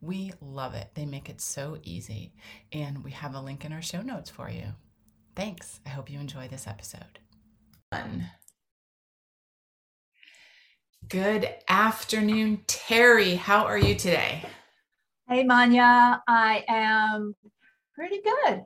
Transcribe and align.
We 0.00 0.32
love 0.40 0.74
it. 0.74 0.90
They 0.94 1.04
make 1.04 1.28
it 1.28 1.40
so 1.40 1.78
easy. 1.82 2.32
And 2.72 3.04
we 3.04 3.10
have 3.10 3.34
a 3.34 3.40
link 3.40 3.64
in 3.64 3.72
our 3.72 3.82
show 3.82 4.00
notes 4.00 4.30
for 4.30 4.48
you. 4.48 4.68
Thanks. 5.36 5.80
I 5.84 5.90
hope 5.90 6.10
you 6.10 6.18
enjoy 6.18 6.48
this 6.48 6.66
episode. 6.66 7.18
Good 11.08 11.48
afternoon, 11.68 12.62
Terri. 12.66 13.36
How 13.36 13.64
are 13.64 13.78
you 13.78 13.94
today? 13.94 14.44
Hey, 15.28 15.44
Manya. 15.44 16.22
I 16.26 16.64
am 16.68 17.34
pretty 17.94 18.20
good. 18.22 18.62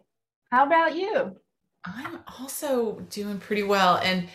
How 0.50 0.66
about 0.66 0.94
you? 0.94 1.36
I'm 1.84 2.20
also 2.38 3.00
doing 3.10 3.38
pretty 3.38 3.62
well. 3.62 3.96
And 3.98 4.28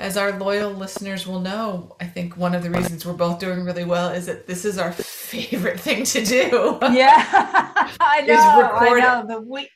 as 0.00 0.16
our 0.16 0.32
loyal 0.38 0.72
listeners 0.72 1.26
will 1.26 1.40
know, 1.40 1.94
I 2.00 2.06
think 2.06 2.34
one 2.36 2.54
of 2.54 2.62
the 2.62 2.70
reasons 2.70 3.04
we're 3.04 3.12
both 3.12 3.38
doing 3.38 3.64
really 3.64 3.84
well 3.84 4.08
is 4.08 4.24
that 4.26 4.46
this 4.46 4.64
is 4.64 4.78
our 4.78 4.92
favorite 5.30 5.78
thing 5.78 6.04
to 6.04 6.24
do. 6.24 6.78
Yeah, 6.90 7.24
I 8.00 8.22
know. 8.22 8.34
I 8.34 9.00
know. 9.00 9.24
The 9.28 9.40
week. 9.40 9.70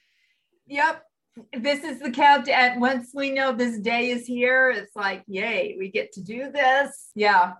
Yep. 0.67 1.03
This 1.61 1.85
is 1.85 2.01
the 2.01 2.11
countdown. 2.11 2.81
Once 2.81 3.11
we 3.15 3.31
know 3.31 3.53
this 3.53 3.79
day 3.79 4.11
is 4.11 4.27
here, 4.27 4.71
it's 4.71 4.97
like, 4.97 5.23
yay, 5.27 5.77
we 5.79 5.91
get 5.91 6.13
to 6.13 6.23
do 6.23 6.51
this. 6.51 7.11
Yeah. 7.15 7.53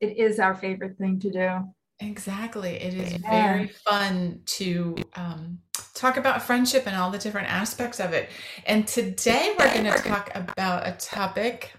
It 0.00 0.16
is 0.18 0.38
our 0.38 0.54
favorite 0.54 0.96
thing 0.96 1.18
to 1.20 1.30
do. 1.30 1.74
Exactly. 2.00 2.74
It 2.74 2.94
is 2.94 3.12
yeah. 3.12 3.30
very 3.30 3.68
fun 3.68 4.42
to 4.46 4.96
um, 5.14 5.58
talk 5.94 6.16
about 6.16 6.42
friendship 6.42 6.86
and 6.86 6.94
all 6.94 7.10
the 7.10 7.18
different 7.18 7.48
aspects 7.48 8.00
of 8.00 8.12
it. 8.12 8.28
And 8.66 8.86
today 8.86 9.54
we're 9.58 9.72
going 9.72 9.90
to 9.90 9.98
talk 10.02 10.30
about 10.34 10.86
a 10.86 10.92
topic 10.92 11.72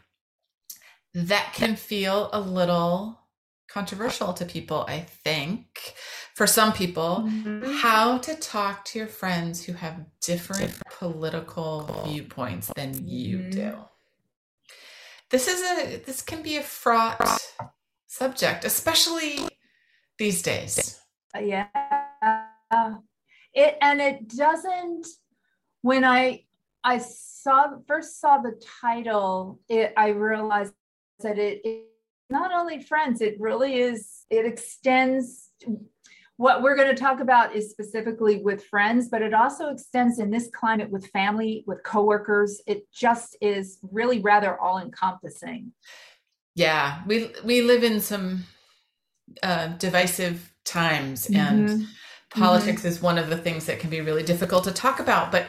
that 1.13 1.53
can 1.53 1.75
feel 1.75 2.29
a 2.33 2.39
little 2.39 3.19
controversial 3.67 4.33
to 4.33 4.45
people, 4.45 4.85
I 4.87 5.01
think. 5.01 5.93
For 6.35 6.47
some 6.47 6.71
people, 6.71 7.25
mm-hmm. 7.27 7.73
how 7.81 8.19
to 8.19 8.35
talk 8.35 8.85
to 8.85 8.99
your 8.99 9.07
friends 9.07 9.63
who 9.63 9.73
have 9.73 10.05
different 10.21 10.71
political 10.99 12.05
viewpoints 12.07 12.71
than 12.75 13.07
you 13.07 13.39
mm-hmm. 13.39 13.49
do. 13.49 13.73
This 15.29 15.47
is 15.47 15.61
a 15.61 15.97
this 16.05 16.21
can 16.21 16.43
be 16.43 16.57
a 16.57 16.61
fraught 16.61 17.39
subject, 18.07 18.65
especially 18.65 19.39
these 20.17 20.41
days. 20.41 20.99
Uh, 21.35 21.39
yeah. 21.39 21.67
It 23.53 23.77
and 23.81 24.01
it 24.01 24.27
doesn't 24.27 25.07
when 25.81 26.03
i 26.03 26.43
i 26.83 26.97
saw 26.97 27.67
first 27.87 28.19
saw 28.19 28.37
the 28.39 28.59
title 28.81 29.59
it 29.69 29.93
i 29.95 30.09
realized 30.09 30.73
that 31.19 31.39
it, 31.39 31.61
it 31.63 31.85
not 32.29 32.51
only 32.53 32.81
friends 32.83 33.21
it 33.21 33.39
really 33.39 33.75
is 33.75 34.25
it 34.29 34.45
extends 34.45 35.51
what 36.35 36.61
we're 36.61 36.75
going 36.75 36.93
to 36.93 37.02
talk 37.02 37.19
about 37.19 37.55
is 37.55 37.71
specifically 37.71 38.41
with 38.43 38.65
friends 38.65 39.07
but 39.09 39.21
it 39.21 39.33
also 39.33 39.69
extends 39.69 40.19
in 40.19 40.29
this 40.29 40.49
climate 40.53 40.89
with 40.91 41.07
family 41.07 41.63
with 41.65 41.81
coworkers. 41.83 42.61
It 42.67 42.85
just 42.93 43.37
is 43.42 43.80
really 43.81 44.19
rather 44.19 44.59
all 44.59 44.80
encompassing 44.80 45.71
yeah 46.53 47.02
we 47.08 47.31
we 47.43 47.61
live 47.61 47.83
in 47.83 48.02
some 48.02 48.43
uh, 49.43 49.67
divisive 49.67 50.53
times 50.65 51.27
mm-hmm. 51.27 51.36
and 51.36 51.87
politics 52.30 52.81
mm-hmm. 52.81 52.89
is 52.89 53.02
one 53.02 53.17
of 53.17 53.30
the 53.30 53.37
things 53.37 53.65
that 53.65 53.80
can 53.80 53.89
be 53.89 54.02
really 54.02 54.23
difficult 54.23 54.65
to 54.65 54.71
talk 54.71 54.99
about 54.99 55.31
but 55.31 55.48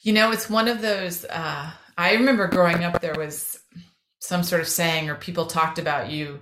you 0.00 0.12
know 0.12 0.32
it's 0.32 0.50
one 0.50 0.68
of 0.68 0.80
those 0.80 1.24
uh, 1.26 1.70
i 1.96 2.12
remember 2.12 2.46
growing 2.46 2.84
up 2.84 3.00
there 3.00 3.14
was 3.14 3.58
some 4.20 4.42
sort 4.42 4.60
of 4.60 4.68
saying 4.68 5.08
or 5.08 5.14
people 5.14 5.46
talked 5.46 5.78
about 5.78 6.10
you 6.10 6.40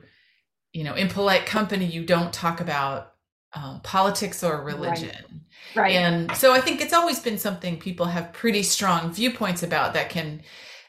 you 0.72 0.84
know 0.84 0.94
in 0.94 1.08
polite 1.08 1.46
company 1.46 1.84
you 1.84 2.04
don't 2.04 2.32
talk 2.32 2.60
about 2.60 3.12
um, 3.52 3.80
politics 3.82 4.42
or 4.42 4.62
religion 4.62 5.42
right. 5.74 5.82
right. 5.82 5.92
and 5.96 6.34
so 6.36 6.52
i 6.52 6.60
think 6.60 6.80
it's 6.80 6.92
always 6.92 7.20
been 7.20 7.38
something 7.38 7.78
people 7.78 8.06
have 8.06 8.32
pretty 8.32 8.62
strong 8.62 9.12
viewpoints 9.12 9.62
about 9.62 9.94
that 9.94 10.10
can 10.10 10.42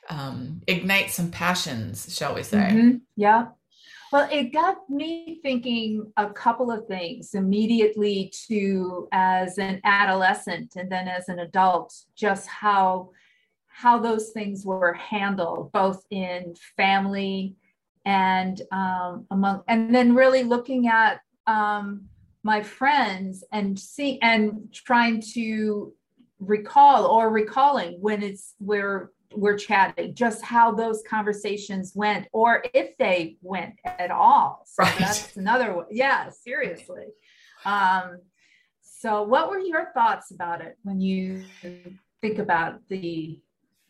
um, 0.09 0.61
ignite 0.67 1.09
some 1.11 1.29
passions 1.29 2.15
shall 2.15 2.33
we 2.33 2.43
say 2.43 2.57
mm-hmm. 2.57 2.97
yeah 3.15 3.47
well, 4.11 4.27
it 4.31 4.53
got 4.53 4.89
me 4.89 5.39
thinking 5.41 6.11
a 6.17 6.29
couple 6.29 6.71
of 6.71 6.87
things 6.87 7.33
immediately 7.33 8.31
to 8.47 9.07
as 9.11 9.57
an 9.57 9.81
adolescent 9.83 10.75
and 10.75 10.91
then 10.91 11.07
as 11.07 11.29
an 11.29 11.39
adult, 11.39 11.93
just 12.15 12.47
how 12.47 13.11
how 13.67 13.99
those 13.99 14.29
things 14.29 14.65
were 14.65 14.93
handled, 14.93 15.71
both 15.71 16.03
in 16.09 16.55
family 16.75 17.55
and 18.05 18.63
um, 18.71 19.27
among, 19.29 19.61
and 19.67 19.93
then 19.93 20.15
really 20.15 20.41
looking 20.43 20.87
at 20.87 21.21
um, 21.45 22.05
my 22.41 22.63
friends 22.63 23.43
and 23.51 23.77
see 23.77 24.17
and 24.23 24.73
trying 24.73 25.21
to 25.21 25.93
recall 26.39 27.05
or 27.05 27.29
recalling 27.29 28.01
when 28.01 28.23
it's 28.23 28.55
where 28.57 29.11
we're 29.33 29.57
chatting 29.57 30.13
just 30.15 30.43
how 30.43 30.71
those 30.71 31.03
conversations 31.09 31.91
went 31.95 32.27
or 32.31 32.63
if 32.73 32.97
they 32.97 33.37
went 33.41 33.75
at 33.85 34.11
all. 34.11 34.63
So 34.65 34.83
right. 34.83 34.97
that's 34.97 35.35
another 35.37 35.75
one. 35.75 35.85
Yeah 35.91 36.29
seriously. 36.29 37.05
Um, 37.65 38.19
so 38.81 39.23
what 39.23 39.49
were 39.49 39.59
your 39.59 39.91
thoughts 39.93 40.31
about 40.31 40.61
it 40.61 40.77
when 40.83 40.99
you 40.99 41.43
think 42.21 42.39
about 42.39 42.79
the 42.87 43.39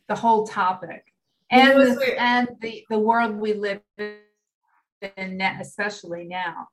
the 0.07 0.15
whole 0.15 0.47
topic 0.47 1.03
and 1.49 1.79
the, 1.79 2.15
and 2.19 2.49
the 2.61 2.85
the 2.89 2.99
world 2.99 3.35
we 3.35 3.53
live 3.53 3.81
in 4.01 5.41
especially 5.41 6.25
now? 6.25 6.67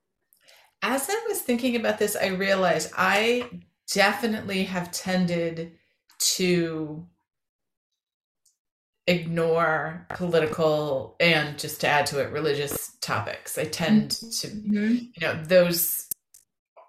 As 0.83 1.09
i 1.09 1.25
was 1.29 1.41
thinking 1.41 1.77
about 1.77 1.99
this 1.99 2.17
i 2.17 2.27
realized 2.27 2.93
i 2.97 3.49
definitely 3.91 4.65
have 4.65 4.91
tended 4.91 5.73
to 6.19 7.07
ignore 9.07 10.07
political 10.11 11.15
and 11.21 11.59
just 11.59 11.81
to 11.83 11.87
add 11.87 12.07
to 12.07 12.21
it 12.21 12.33
religious 12.33 12.97
topics 13.03 13.59
i 13.59 13.65
tend 13.65 14.11
to 14.13 14.47
mm-hmm. 14.47 14.95
you 14.95 15.21
know 15.21 15.43
those 15.45 16.09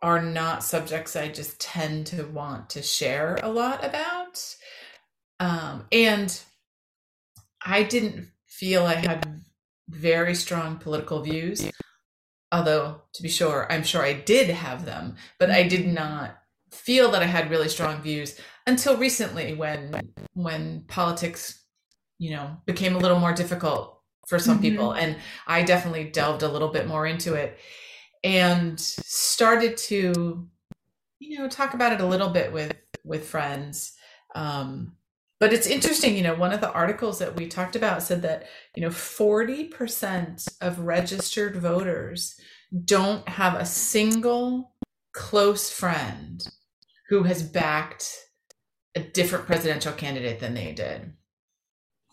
are 0.01 0.21
not 0.21 0.63
subjects 0.63 1.17
i 1.17 1.27
just 1.27 1.59
tend 1.59 2.07
to 2.07 2.23
want 2.23 2.69
to 2.69 2.81
share 2.81 3.37
a 3.43 3.49
lot 3.49 3.83
about 3.83 4.55
um, 5.41 5.85
and 5.91 6.41
i 7.65 7.83
didn't 7.83 8.29
feel 8.47 8.85
i 8.85 8.95
had 8.95 9.41
very 9.89 10.35
strong 10.35 10.77
political 10.77 11.21
views 11.21 11.69
although 12.53 13.01
to 13.13 13.23
be 13.23 13.29
sure 13.29 13.69
i'm 13.69 13.83
sure 13.83 14.03
i 14.03 14.13
did 14.13 14.49
have 14.49 14.85
them 14.85 15.17
but 15.37 15.51
i 15.51 15.63
did 15.63 15.81
mm-hmm. 15.81 15.95
not 15.95 16.37
feel 16.71 17.11
that 17.11 17.21
i 17.21 17.25
had 17.25 17.49
really 17.49 17.69
strong 17.69 18.01
views 18.01 18.39
until 18.67 18.95
recently 18.95 19.53
when 19.53 19.93
when 20.33 20.81
politics 20.87 21.64
you 22.17 22.31
know 22.31 22.57
became 22.65 22.95
a 22.95 22.99
little 22.99 23.19
more 23.19 23.33
difficult 23.33 23.99
for 24.27 24.39
some 24.39 24.55
mm-hmm. 24.55 24.63
people 24.63 24.91
and 24.91 25.17
i 25.47 25.61
definitely 25.61 26.05
delved 26.05 26.43
a 26.43 26.47
little 26.47 26.69
bit 26.69 26.87
more 26.87 27.05
into 27.05 27.33
it 27.33 27.59
and 28.23 28.79
started 28.79 29.77
to 29.77 30.47
you 31.19 31.39
know 31.39 31.47
talk 31.47 31.73
about 31.73 31.93
it 31.93 32.01
a 32.01 32.05
little 32.05 32.29
bit 32.29 32.51
with 32.51 32.73
with 33.03 33.27
friends 33.27 33.93
um 34.33 34.93
but 35.39 35.53
it's 35.53 35.67
interesting 35.67 36.15
you 36.15 36.23
know 36.23 36.35
one 36.35 36.53
of 36.53 36.61
the 36.61 36.71
articles 36.71 37.19
that 37.19 37.35
we 37.35 37.47
talked 37.47 37.75
about 37.75 38.01
said 38.01 38.21
that 38.21 38.47
you 38.75 38.81
know 38.81 38.89
40% 38.89 40.47
of 40.61 40.79
registered 40.79 41.57
voters 41.57 42.39
don't 42.83 43.27
have 43.29 43.55
a 43.55 43.65
single 43.65 44.73
close 45.13 45.69
friend 45.69 46.47
who 47.09 47.23
has 47.23 47.43
backed 47.43 48.09
a 48.95 48.99
different 49.01 49.45
presidential 49.45 49.93
candidate 49.93 50.39
than 50.39 50.53
they 50.53 50.71
did 50.71 51.13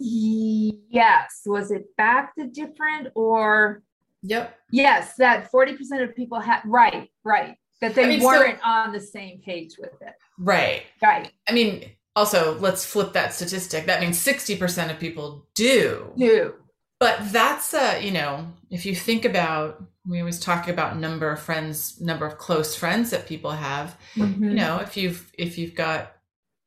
Yes. 0.02 1.43
Was 1.46 1.70
it 1.70 1.96
back 1.96 2.34
to 2.37 2.46
different 2.46 3.08
or? 3.14 3.82
Yep. 4.22 4.56
Yes, 4.70 5.14
that 5.16 5.50
40% 5.50 6.02
of 6.02 6.14
people 6.14 6.38
had, 6.38 6.62
right, 6.64 7.10
right. 7.25 7.56
That 7.81 7.94
they 7.94 8.04
I 8.04 8.08
mean, 8.08 8.22
weren't 8.22 8.60
so, 8.60 8.69
on 8.69 8.93
the 8.93 9.00
same 9.00 9.40
page 9.40 9.76
with 9.78 10.00
it. 10.00 10.14
Right. 10.38 10.84
Right. 11.02 11.32
I 11.49 11.52
mean, 11.52 11.90
also, 12.14 12.56
let's 12.60 12.84
flip 12.84 13.12
that 13.14 13.34
statistic. 13.34 13.87
That 13.87 14.00
means 14.00 14.25
60% 14.25 14.90
of 14.90 15.00
people 15.00 15.49
do. 15.54 16.12
Do. 16.16 16.55
But 17.00 17.32
that's, 17.32 17.75
uh, 17.75 17.98
you 18.00 18.12
know, 18.12 18.46
if 18.70 18.87
you 18.87 18.94
think 18.94 19.25
about 19.25 19.82
we 20.06 20.19
always 20.19 20.40
talk 20.40 20.69
about 20.69 20.98
number 20.98 21.31
of 21.31 21.40
friends 21.40 22.00
number 22.00 22.26
of 22.26 22.38
close 22.38 22.75
friends 22.75 23.10
that 23.10 23.26
people 23.26 23.52
have 23.52 23.96
mm-hmm. 24.14 24.44
you 24.44 24.55
know 24.55 24.78
if 24.78 24.96
you've 24.96 25.31
if 25.38 25.58
you've 25.58 25.75
got 25.75 26.16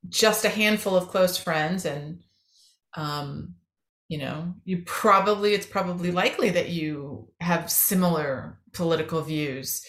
just 0.08 0.46
a 0.46 0.50
handful 0.50 0.96
of 0.96 1.10
close 1.10 1.38
friends 1.38 1.86
and 1.86 2.20
um 2.96 3.56
you 4.08 4.18
know 4.18 4.54
you 4.64 4.84
probably 4.86 5.54
it's 5.54 5.66
probably 5.66 6.12
likely 6.12 6.50
that 6.50 6.70
you 6.70 7.28
have 7.40 7.72
similar 7.72 8.60
political 8.74 9.22
views 9.22 9.84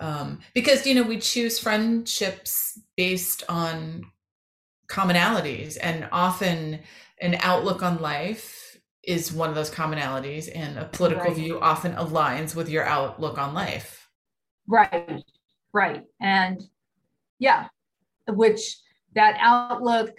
um 0.00 0.40
because 0.54 0.86
you 0.86 0.94
know 0.94 1.02
we 1.02 1.18
choose 1.18 1.58
friendships 1.58 2.78
based 2.96 3.44
on 3.48 4.02
commonalities 4.88 5.78
and 5.80 6.06
often 6.12 6.78
an 7.20 7.36
outlook 7.40 7.82
on 7.82 8.00
life 8.00 8.76
is 9.04 9.32
one 9.32 9.48
of 9.48 9.54
those 9.54 9.70
commonalities 9.70 10.50
and 10.54 10.78
a 10.78 10.84
political 10.84 11.26
right. 11.26 11.36
view 11.36 11.58
often 11.60 11.92
aligns 11.94 12.54
with 12.54 12.68
your 12.68 12.84
outlook 12.84 13.38
on 13.38 13.54
life 13.54 14.10
right 14.68 15.22
right 15.72 16.04
and 16.20 16.62
yeah 17.38 17.68
which 18.28 18.76
that 19.14 19.36
outlook 19.40 20.10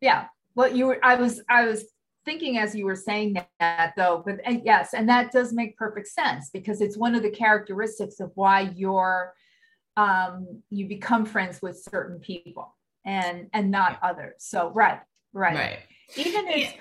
yeah 0.00 0.26
well 0.58 0.70
you 0.70 0.86
were 0.86 0.98
i 1.02 1.14
was 1.14 1.40
i 1.48 1.64
was 1.64 1.86
thinking 2.26 2.58
as 2.58 2.74
you 2.74 2.84
were 2.84 2.96
saying 2.96 3.34
that 3.60 3.94
though 3.96 4.22
but 4.26 4.38
uh, 4.46 4.58
yes 4.62 4.92
and 4.92 5.08
that 5.08 5.32
does 5.32 5.54
make 5.54 5.74
perfect 5.78 6.08
sense 6.08 6.50
because 6.52 6.82
it's 6.82 6.98
one 6.98 7.14
of 7.14 7.22
the 7.22 7.30
characteristics 7.30 8.20
of 8.20 8.30
why 8.34 8.70
you're 8.76 9.32
um, 9.98 10.62
you 10.70 10.86
become 10.86 11.26
friends 11.26 11.60
with 11.60 11.76
certain 11.76 12.20
people 12.20 12.76
and 13.04 13.48
and 13.52 13.70
not 13.70 13.98
others. 14.00 14.34
So 14.38 14.70
right 14.70 15.00
right. 15.32 15.54
Right. 15.54 15.78
Even 16.16 16.46
if 16.48 16.74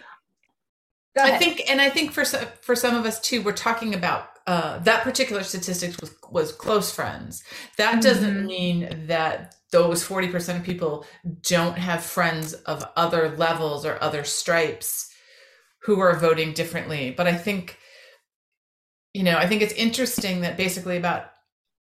I 1.19 1.37
think, 1.39 1.63
and 1.67 1.81
I 1.81 1.89
think 1.89 2.11
for 2.11 2.23
for 2.23 2.75
some 2.75 2.95
of 2.95 3.05
us 3.05 3.19
too, 3.19 3.41
we're 3.41 3.53
talking 3.53 3.95
about 3.95 4.29
uh, 4.45 4.77
that 4.79 5.03
particular 5.03 5.43
statistics 5.43 5.99
was 5.99 6.15
was 6.29 6.51
close 6.51 6.93
friends. 6.93 7.43
That 7.77 7.93
mm-hmm. 7.93 7.99
doesn't 8.01 8.45
mean 8.45 9.07
that 9.07 9.55
those 9.71 10.03
forty 10.03 10.27
percent 10.27 10.59
of 10.59 10.65
people 10.65 11.05
don't 11.41 11.77
have 11.77 12.03
friends 12.03 12.53
of 12.53 12.85
other 12.95 13.35
levels 13.37 13.85
or 13.85 14.01
other 14.01 14.23
stripes 14.23 15.13
who 15.83 15.99
are 15.99 16.15
voting 16.17 16.53
differently. 16.53 17.11
But 17.15 17.27
I 17.27 17.35
think, 17.35 17.77
you 19.13 19.23
know, 19.23 19.37
I 19.37 19.47
think 19.47 19.61
it's 19.61 19.73
interesting 19.73 20.41
that 20.41 20.57
basically 20.57 20.97
about 20.97 21.31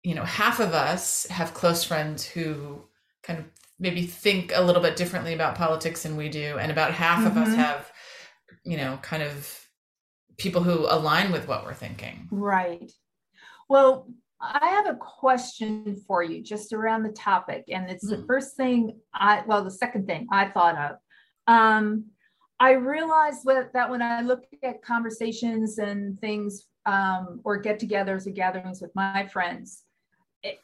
you 0.02 0.14
know 0.14 0.24
half 0.24 0.60
of 0.60 0.72
us 0.72 1.26
have 1.26 1.54
close 1.54 1.84
friends 1.84 2.24
who 2.24 2.84
kind 3.22 3.38
of 3.38 3.44
maybe 3.80 4.02
think 4.02 4.52
a 4.54 4.62
little 4.62 4.82
bit 4.82 4.96
differently 4.96 5.34
about 5.34 5.54
politics 5.54 6.02
than 6.02 6.16
we 6.16 6.28
do, 6.28 6.58
and 6.58 6.70
about 6.70 6.92
half 6.92 7.18
mm-hmm. 7.18 7.28
of 7.28 7.36
us 7.36 7.48
mm-hmm. 7.48 7.58
have 7.58 7.92
you 8.68 8.76
know, 8.76 8.98
kind 9.02 9.22
of 9.22 9.66
people 10.36 10.62
who 10.62 10.86
align 10.88 11.32
with 11.32 11.48
what 11.48 11.64
we're 11.64 11.74
thinking. 11.74 12.28
Right. 12.30 12.92
Well, 13.68 14.06
I 14.40 14.68
have 14.68 14.86
a 14.86 14.94
question 14.94 16.02
for 16.06 16.22
you 16.22 16.42
just 16.42 16.72
around 16.72 17.02
the 17.02 17.12
topic. 17.12 17.64
And 17.68 17.90
it's 17.90 18.08
mm-hmm. 18.08 18.20
the 18.20 18.26
first 18.26 18.56
thing 18.56 18.98
I, 19.12 19.42
well, 19.46 19.64
the 19.64 19.70
second 19.70 20.06
thing 20.06 20.26
I 20.30 20.48
thought 20.48 20.76
of. 20.76 20.96
Um, 21.46 22.06
I 22.60 22.72
realized 22.72 23.44
that 23.46 23.88
when 23.88 24.02
I 24.02 24.20
look 24.22 24.44
at 24.62 24.82
conversations 24.82 25.78
and 25.78 26.20
things 26.20 26.66
um, 26.86 27.40
or 27.44 27.56
get 27.58 27.80
togethers 27.80 28.26
or 28.26 28.30
gatherings 28.30 28.80
with 28.80 28.90
my 28.94 29.26
friends, 29.26 29.84
it, 30.42 30.58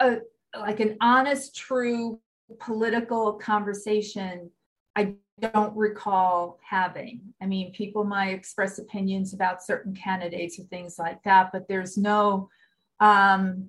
uh, 0.00 0.16
like 0.58 0.80
an 0.80 0.96
honest, 1.00 1.56
true 1.56 2.20
political 2.58 3.34
conversation, 3.34 4.50
I 4.96 5.14
don't 5.40 5.76
recall 5.76 6.58
having. 6.68 7.20
I 7.42 7.46
mean, 7.46 7.72
people 7.72 8.04
might 8.04 8.30
express 8.30 8.78
opinions 8.78 9.34
about 9.34 9.62
certain 9.62 9.94
candidates 9.94 10.58
or 10.58 10.64
things 10.64 10.96
like 10.98 11.22
that, 11.24 11.50
but 11.52 11.68
there's 11.68 11.96
no, 11.96 12.48
um, 13.00 13.68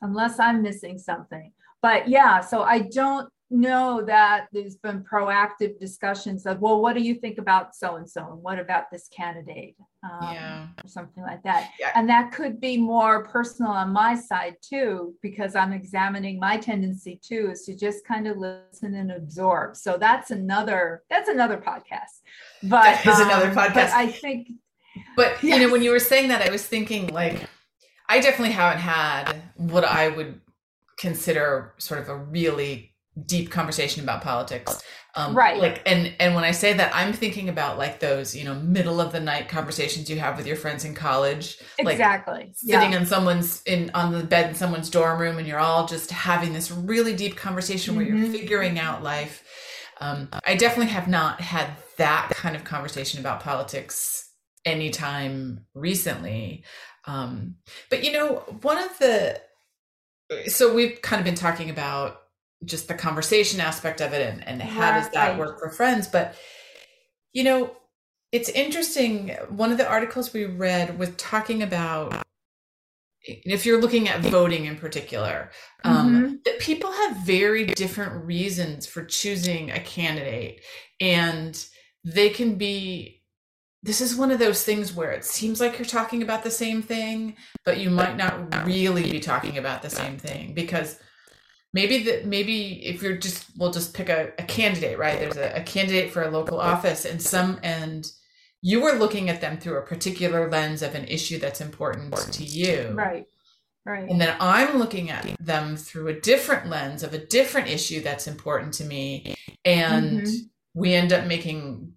unless 0.00 0.38
I'm 0.38 0.62
missing 0.62 0.98
something. 0.98 1.52
But 1.82 2.08
yeah, 2.08 2.40
so 2.40 2.62
I 2.62 2.80
don't 2.80 3.28
know 3.50 4.02
that 4.04 4.46
there's 4.52 4.76
been 4.76 5.04
proactive 5.04 5.78
discussions 5.78 6.46
of, 6.46 6.60
well, 6.60 6.80
what 6.80 6.94
do 6.94 7.02
you 7.02 7.14
think 7.14 7.38
about 7.38 7.76
so 7.76 7.96
and 7.96 8.08
so, 8.08 8.26
and 8.32 8.42
what 8.42 8.58
about 8.58 8.90
this 8.90 9.06
candidate, 9.08 9.76
um, 10.02 10.32
yeah. 10.32 10.66
or 10.82 10.88
something 10.88 11.22
like 11.22 11.42
that. 11.42 11.70
Yeah. 11.78 11.92
And 11.94 12.08
that 12.08 12.32
could 12.32 12.60
be 12.60 12.78
more 12.78 13.24
personal 13.24 13.70
on 13.70 13.92
my 13.92 14.16
side 14.16 14.56
too, 14.62 15.14
because 15.22 15.54
I'm 15.54 15.72
examining 15.72 16.40
my 16.40 16.56
tendency 16.56 17.20
too 17.22 17.50
is 17.52 17.64
to 17.66 17.76
just 17.76 18.04
kind 18.06 18.26
of 18.26 18.38
listen 18.38 18.94
and 18.94 19.12
absorb. 19.12 19.76
So 19.76 19.98
that's 19.98 20.30
another 20.30 21.02
that's 21.10 21.28
another 21.28 21.58
podcast. 21.58 22.22
But 22.62 22.82
that 22.82 23.06
is 23.06 23.20
um, 23.20 23.28
another 23.28 23.50
podcast. 23.50 23.74
But 23.74 23.92
I 23.92 24.06
think. 24.08 24.48
But 25.16 25.42
yes. 25.42 25.58
you 25.58 25.66
know, 25.66 25.72
when 25.72 25.82
you 25.82 25.90
were 25.90 26.00
saying 26.00 26.28
that, 26.28 26.40
I 26.42 26.50
was 26.50 26.66
thinking 26.66 27.08
like, 27.08 27.40
I 28.14 28.20
definitely 28.20 28.52
haven't 28.52 28.78
had 28.78 29.42
what 29.56 29.84
I 29.84 30.08
would 30.08 30.40
consider 30.96 31.74
sort 31.78 31.98
of 31.98 32.08
a 32.08 32.16
really 32.16 32.92
deep 33.26 33.50
conversation 33.50 34.02
about 34.02 34.22
politics 34.22 34.82
um 35.14 35.36
right 35.36 35.60
like 35.60 35.80
and 35.86 36.12
and 36.18 36.34
when 36.34 36.42
i 36.42 36.50
say 36.50 36.72
that 36.72 36.90
i'm 36.92 37.12
thinking 37.12 37.48
about 37.48 37.78
like 37.78 38.00
those 38.00 38.34
you 38.34 38.42
know 38.42 38.54
middle 38.54 39.00
of 39.00 39.12
the 39.12 39.20
night 39.20 39.48
conversations 39.48 40.10
you 40.10 40.18
have 40.18 40.36
with 40.36 40.48
your 40.48 40.56
friends 40.56 40.84
in 40.84 40.92
college 40.92 41.58
exactly 41.78 42.34
like 42.34 42.50
sitting 42.56 42.90
yeah. 42.90 42.98
in 42.98 43.06
someone's 43.06 43.62
in 43.66 43.88
on 43.94 44.12
the 44.12 44.24
bed 44.24 44.50
in 44.50 44.54
someone's 44.56 44.90
dorm 44.90 45.20
room 45.20 45.38
and 45.38 45.46
you're 45.46 45.60
all 45.60 45.86
just 45.86 46.10
having 46.10 46.52
this 46.52 46.72
really 46.72 47.14
deep 47.14 47.36
conversation 47.36 47.94
where 47.94 48.04
mm-hmm. 48.04 48.24
you're 48.24 48.32
figuring 48.32 48.80
out 48.80 49.00
life 49.00 49.44
um 50.00 50.28
i 50.44 50.56
definitely 50.56 50.92
have 50.92 51.06
not 51.06 51.40
had 51.40 51.70
that 51.96 52.30
kind 52.30 52.56
of 52.56 52.64
conversation 52.64 53.20
about 53.20 53.38
politics 53.38 54.23
anytime 54.64 55.66
recently. 55.74 56.64
Um 57.06 57.56
but 57.90 58.04
you 58.04 58.12
know 58.12 58.36
one 58.62 58.78
of 58.78 58.98
the 58.98 59.40
so 60.46 60.74
we've 60.74 61.00
kind 61.02 61.20
of 61.20 61.24
been 61.24 61.34
talking 61.34 61.70
about 61.70 62.22
just 62.64 62.88
the 62.88 62.94
conversation 62.94 63.60
aspect 63.60 64.00
of 64.00 64.12
it 64.14 64.26
and, 64.26 64.46
and 64.46 64.62
how 64.62 64.92
does 64.92 65.10
that 65.10 65.38
work 65.38 65.58
for 65.58 65.70
friends. 65.70 66.08
But 66.08 66.34
you 67.32 67.44
know 67.44 67.76
it's 68.32 68.48
interesting 68.48 69.28
one 69.48 69.70
of 69.70 69.78
the 69.78 69.88
articles 69.88 70.32
we 70.32 70.44
read 70.44 70.98
was 70.98 71.10
talking 71.16 71.62
about 71.62 72.24
if 73.22 73.64
you're 73.64 73.80
looking 73.80 74.08
at 74.08 74.20
voting 74.20 74.64
in 74.66 74.76
particular 74.76 75.50
um, 75.84 76.14
mm-hmm. 76.14 76.34
that 76.44 76.58
people 76.58 76.90
have 76.90 77.16
very 77.18 77.64
different 77.64 78.24
reasons 78.24 78.86
for 78.86 79.04
choosing 79.04 79.70
a 79.70 79.78
candidate 79.78 80.60
and 81.00 81.66
they 82.04 82.28
can 82.28 82.56
be 82.56 83.22
this 83.84 84.00
is 84.00 84.16
one 84.16 84.30
of 84.30 84.38
those 84.38 84.64
things 84.64 84.94
where 84.94 85.12
it 85.12 85.24
seems 85.24 85.60
like 85.60 85.78
you're 85.78 85.84
talking 85.84 86.22
about 86.22 86.42
the 86.42 86.50
same 86.50 86.80
thing 86.82 87.36
but 87.64 87.78
you 87.78 87.90
might 87.90 88.16
not 88.16 88.66
really 88.66 89.10
be 89.10 89.20
talking 89.20 89.58
about 89.58 89.82
the 89.82 89.90
same 89.90 90.16
thing 90.16 90.54
because 90.54 90.98
maybe 91.74 92.04
that 92.04 92.24
maybe 92.24 92.86
if 92.86 93.02
you're 93.02 93.16
just 93.16 93.44
we'll 93.58 93.72
just 93.72 93.92
pick 93.92 94.08
a, 94.08 94.32
a 94.38 94.44
candidate 94.44 94.98
right? 94.98 95.18
There's 95.18 95.36
a, 95.36 95.60
a, 95.60 95.62
candidate 95.62 96.10
for 96.10 96.22
a 96.22 96.30
local 96.30 96.58
office 96.58 97.04
and 97.04 97.20
some 97.20 97.60
and 97.62 98.10
you 98.62 98.80
were 98.80 98.92
looking 98.92 99.28
at 99.28 99.42
them 99.42 99.58
through 99.58 99.76
a 99.76 99.82
particular 99.82 100.48
lens 100.48 100.80
of 100.80 100.94
an 100.94 101.04
issue 101.04 101.38
that's 101.38 101.60
important 101.60 102.14
to 102.32 102.44
you. 102.44 102.92
Right 102.94 103.26
right. 103.84 104.08
And 104.08 104.18
then 104.18 104.34
i'm 104.40 104.78
looking 104.78 105.10
at 105.10 105.36
them 105.38 105.76
through 105.76 106.08
a 106.08 106.20
different 106.20 106.70
lens 106.70 107.02
of 107.02 107.12
a 107.12 107.18
different 107.18 107.68
issue 107.68 108.00
that's 108.00 108.26
important 108.26 108.72
to 108.74 108.84
me 108.84 109.34
and 109.66 110.22
mm-hmm. 110.22 110.36
we 110.72 110.94
end 110.94 111.12
up 111.12 111.26
making 111.26 111.92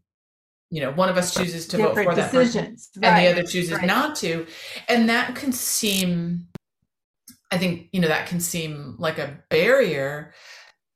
you 0.70 0.82
know 0.82 0.92
one 0.92 1.10
of 1.10 1.18
us 1.18 1.34
chooses 1.34 1.68
to 1.68 1.78
different 1.78 1.96
vote 1.96 2.06
for 2.06 2.16
that 2.16 2.32
person 2.32 2.76
right. 2.98 3.04
and 3.04 3.26
the 3.26 3.32
other 3.32 3.44
chooses 3.44 3.72
right. 3.72 3.86
not 3.86 4.16
to 4.16 4.46
and 4.90 5.10
that 5.10 5.36
can 5.36 5.52
seem 5.52 6.48
I 7.52 7.58
think, 7.58 7.90
you 7.92 8.02
know, 8.02 8.08
that 8.08 8.28
can 8.28 8.40
seem 8.40 8.96
like 8.98 9.18
a 9.18 9.40
barrier. 9.50 10.34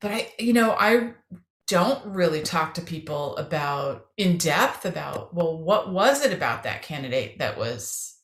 But 0.00 0.10
I, 0.10 0.32
you 0.38 0.52
know, 0.52 0.72
I 0.78 1.14
don't 1.66 2.04
really 2.04 2.42
talk 2.42 2.74
to 2.74 2.82
people 2.82 3.36
about 3.36 4.06
in 4.16 4.36
depth 4.36 4.84
about, 4.84 5.34
well, 5.34 5.56
what 5.56 5.90
was 5.90 6.24
it 6.24 6.32
about 6.32 6.64
that 6.64 6.82
candidate 6.82 7.38
that 7.38 7.56
was, 7.56 8.18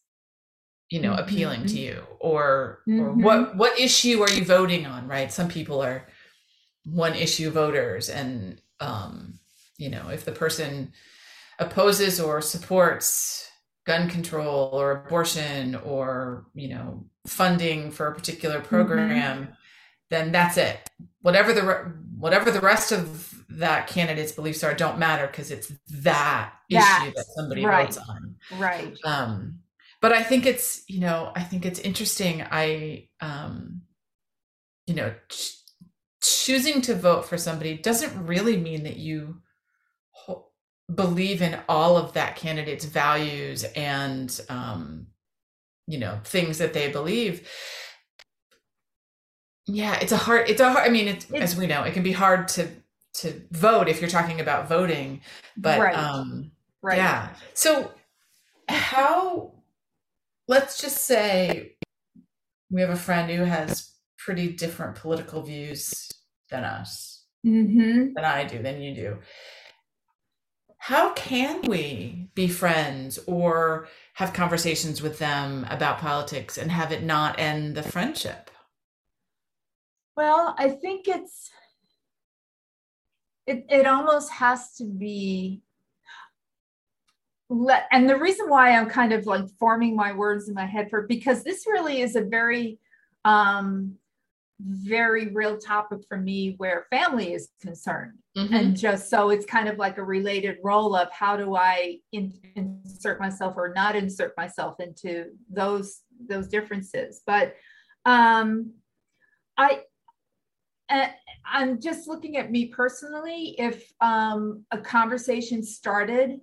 you 0.91 1.01
know, 1.01 1.13
mm-hmm. 1.13 1.23
appealing 1.23 1.67
to 1.67 1.79
you? 1.79 2.03
Or 2.21 2.81
mm-hmm. 2.87 3.01
or 3.01 3.13
what 3.13 3.57
what 3.57 3.79
issue 3.79 4.21
are 4.23 4.31
you 4.31 4.45
voting 4.45 4.87
on? 4.87 5.09
Right. 5.09 5.33
Some 5.33 5.49
people 5.49 5.83
are 5.83 6.07
one 6.85 7.15
issue 7.15 7.51
voters 7.51 8.09
and 8.11 8.61
um, 8.81 9.39
you 9.79 9.89
know, 9.91 10.09
if 10.09 10.25
the 10.25 10.33
person 10.33 10.93
opposes 11.59 12.21
or 12.21 12.41
supports 12.41 13.49
gun 13.87 14.09
control 14.09 14.71
or 14.73 14.93
abortion 14.93 15.75
or 15.77 16.47
you 16.55 16.69
know 16.69 17.05
funding 17.27 17.91
for 17.91 18.09
a 18.09 18.15
particular 18.15 18.61
program 18.61 19.45
mm-hmm. 19.45 19.53
then 20.11 20.31
that's 20.31 20.57
it 20.57 20.79
whatever 21.23 21.53
the 21.53 21.63
whatever 22.19 22.51
the 22.51 22.61
rest 22.61 22.93
of 22.93 23.43
that 23.49 23.87
candidate's 23.87 24.33
beliefs 24.33 24.63
are 24.63 24.75
don't 24.75 24.99
matter 24.99 25.27
because 25.27 25.51
it's 25.51 25.73
that 25.89 26.53
issue 26.69 27.13
that 27.17 27.25
somebody 27.35 27.65
right. 27.65 27.87
votes 27.87 27.99
on 28.09 28.35
right 28.59 28.99
um 29.05 29.59
but 30.03 30.13
i 30.13 30.23
think 30.23 30.45
it's 30.45 30.85
you 30.87 31.01
know 31.01 31.33
i 31.35 31.43
think 31.43 31.65
it's 31.65 31.81
interesting 31.81 32.45
i 32.51 33.09
um 33.23 33.81
you 34.87 34.95
know 34.95 35.15
ch- 35.31 35.57
choosing 36.21 36.83
to 36.83 36.95
vote 36.95 37.25
for 37.25 37.39
somebody 37.39 37.79
doesn't 37.79 38.27
really 38.27 38.57
mean 38.57 38.83
that 38.85 38.97
you 38.97 39.41
believe 40.95 41.43
in 41.43 41.59
all 41.69 41.97
of 41.97 42.15
that 42.15 42.37
candidate's 42.37 42.85
values 42.85 43.65
and 43.65 44.41
um, 44.49 45.07
you 45.87 45.99
know 45.99 46.21
things 46.25 46.59
that 46.59 46.73
they 46.73 46.91
believe. 46.91 47.49
Yeah 49.67 49.99
it's 50.01 50.13
a 50.13 50.17
hard 50.17 50.49
it's 50.49 50.63
a 50.63 50.73
hard 50.73 50.87
i 50.87 50.91
mean 50.91 51.09
it's, 51.09 51.27
it's, 51.27 51.53
as 51.53 51.57
we 51.57 51.67
know 51.67 51.83
it 51.83 51.93
can 51.93 52.03
be 52.03 52.13
hard 52.13 52.49
to 52.49 52.67
to 53.13 53.43
vote 53.51 53.87
if 53.87 54.01
you're 54.01 54.09
talking 54.09 54.41
about 54.41 54.67
voting 54.67 55.21
but 55.59 55.79
right. 55.79 55.95
um 55.95 56.51
right. 56.81 56.97
yeah. 56.97 57.35
So 57.53 57.91
how 58.67 59.53
let's 60.47 60.81
just 60.81 61.05
say 61.05 61.73
we 62.71 62.81
have 62.81 62.91
a 62.91 62.97
friend 62.97 63.31
who 63.31 63.45
has 63.45 63.93
pretty 64.17 64.53
different 64.53 64.97
political 64.97 65.43
views 65.43 66.11
than 66.51 66.65
us. 66.65 67.25
Mm-hmm. 67.47 68.15
than 68.15 68.25
i 68.25 68.43
do 68.43 68.61
than 68.61 68.83
you 68.83 68.95
do 68.95 69.19
how 70.79 71.13
can 71.13 71.63
we 71.63 72.29
be 72.35 72.49
friends 72.49 73.19
or 73.27 73.89
have 74.15 74.33
conversations 74.33 75.03
with 75.03 75.19
them 75.19 75.67
about 75.71 75.99
politics 75.99 76.57
and 76.57 76.71
have 76.71 76.93
it 76.93 77.03
not 77.03 77.39
end 77.39 77.75
the 77.75 77.83
friendship? 77.83 78.51
Well 80.17 80.57
i 80.59 80.69
think 80.69 81.07
it's 81.07 81.49
it, 83.47 83.65
it 83.71 83.87
almost 83.87 84.33
has 84.33 84.75
to 84.75 84.85
be 84.85 85.63
let 87.49 87.87
and 87.93 88.11
the 88.11 88.19
reason 88.19 88.49
why 88.49 88.73
i'm 88.77 88.89
kind 88.89 89.13
of 89.13 89.27
like 89.27 89.45
forming 89.61 89.95
my 89.95 90.13
words 90.13 90.49
in 90.49 90.55
my 90.55 90.67
head 90.67 90.91
for 90.91 91.07
because 91.07 91.45
this 91.45 91.69
really 91.69 92.01
is 92.01 92.17
a 92.17 92.21
very 92.21 92.81
um 93.25 93.95
very 94.61 95.29
real 95.29 95.57
topic 95.57 96.01
for 96.09 96.17
me 96.17 96.55
where 96.59 96.87
family 96.91 97.33
is 97.33 97.51
concerned 97.61 98.19
mm-hmm. 98.37 98.53
and 98.53 98.77
just 98.77 99.09
so 99.09 99.31
it's 99.31 99.47
kind 99.47 99.69
of 99.69 99.79
like 99.79 99.99
a 99.99 100.03
related 100.03 100.57
role 100.65 100.97
of 100.97 101.09
how 101.13 101.37
do 101.37 101.55
i 101.55 101.97
in, 102.13 102.33
insert 102.57 103.21
myself 103.21 103.55
or 103.57 103.73
not 103.75 103.95
insert 103.95 104.37
myself 104.37 104.81
into 104.81 105.27
those 105.49 106.01
those 106.29 106.49
differences 106.49 107.23
but 107.25 107.55
um 108.05 108.73
i 109.57 109.81
uh, 110.91 111.09
I'm 111.45 111.81
just 111.81 112.09
looking 112.09 112.37
at 112.37 112.51
me 112.51 112.67
personally. 112.67 113.55
If 113.59 113.93
um, 114.01 114.65
a 114.71 114.79
conversation 114.79 115.63
started 115.63 116.41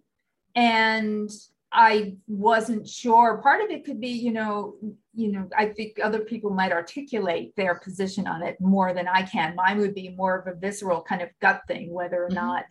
and 0.56 1.30
I 1.72 2.16
wasn't 2.28 2.88
sure, 2.88 3.38
part 3.42 3.64
of 3.64 3.70
it 3.70 3.86
could 3.86 4.00
be, 4.00 4.10
you 4.10 4.32
know, 4.32 4.76
you 5.16 5.32
know, 5.32 5.50
I 5.58 5.68
think 5.68 5.98
other 6.04 6.20
people 6.20 6.52
might 6.52 6.72
articulate 6.72 7.56
their 7.56 7.76
position 7.76 8.28
on 8.28 8.44
it 8.44 8.60
more 8.60 8.94
than 8.94 9.08
I 9.08 9.24
can. 9.24 9.56
Mine 9.56 9.80
would 9.80 9.96
be 9.96 10.10
more 10.10 10.38
of 10.38 10.48
a 10.48 10.58
visceral 10.58 11.02
kind 11.02 11.22
of 11.22 11.30
gut 11.42 11.62
thing, 11.68 11.92
whether 11.92 12.24
or 12.24 12.28
mm-hmm. 12.28 12.36
not 12.36 12.66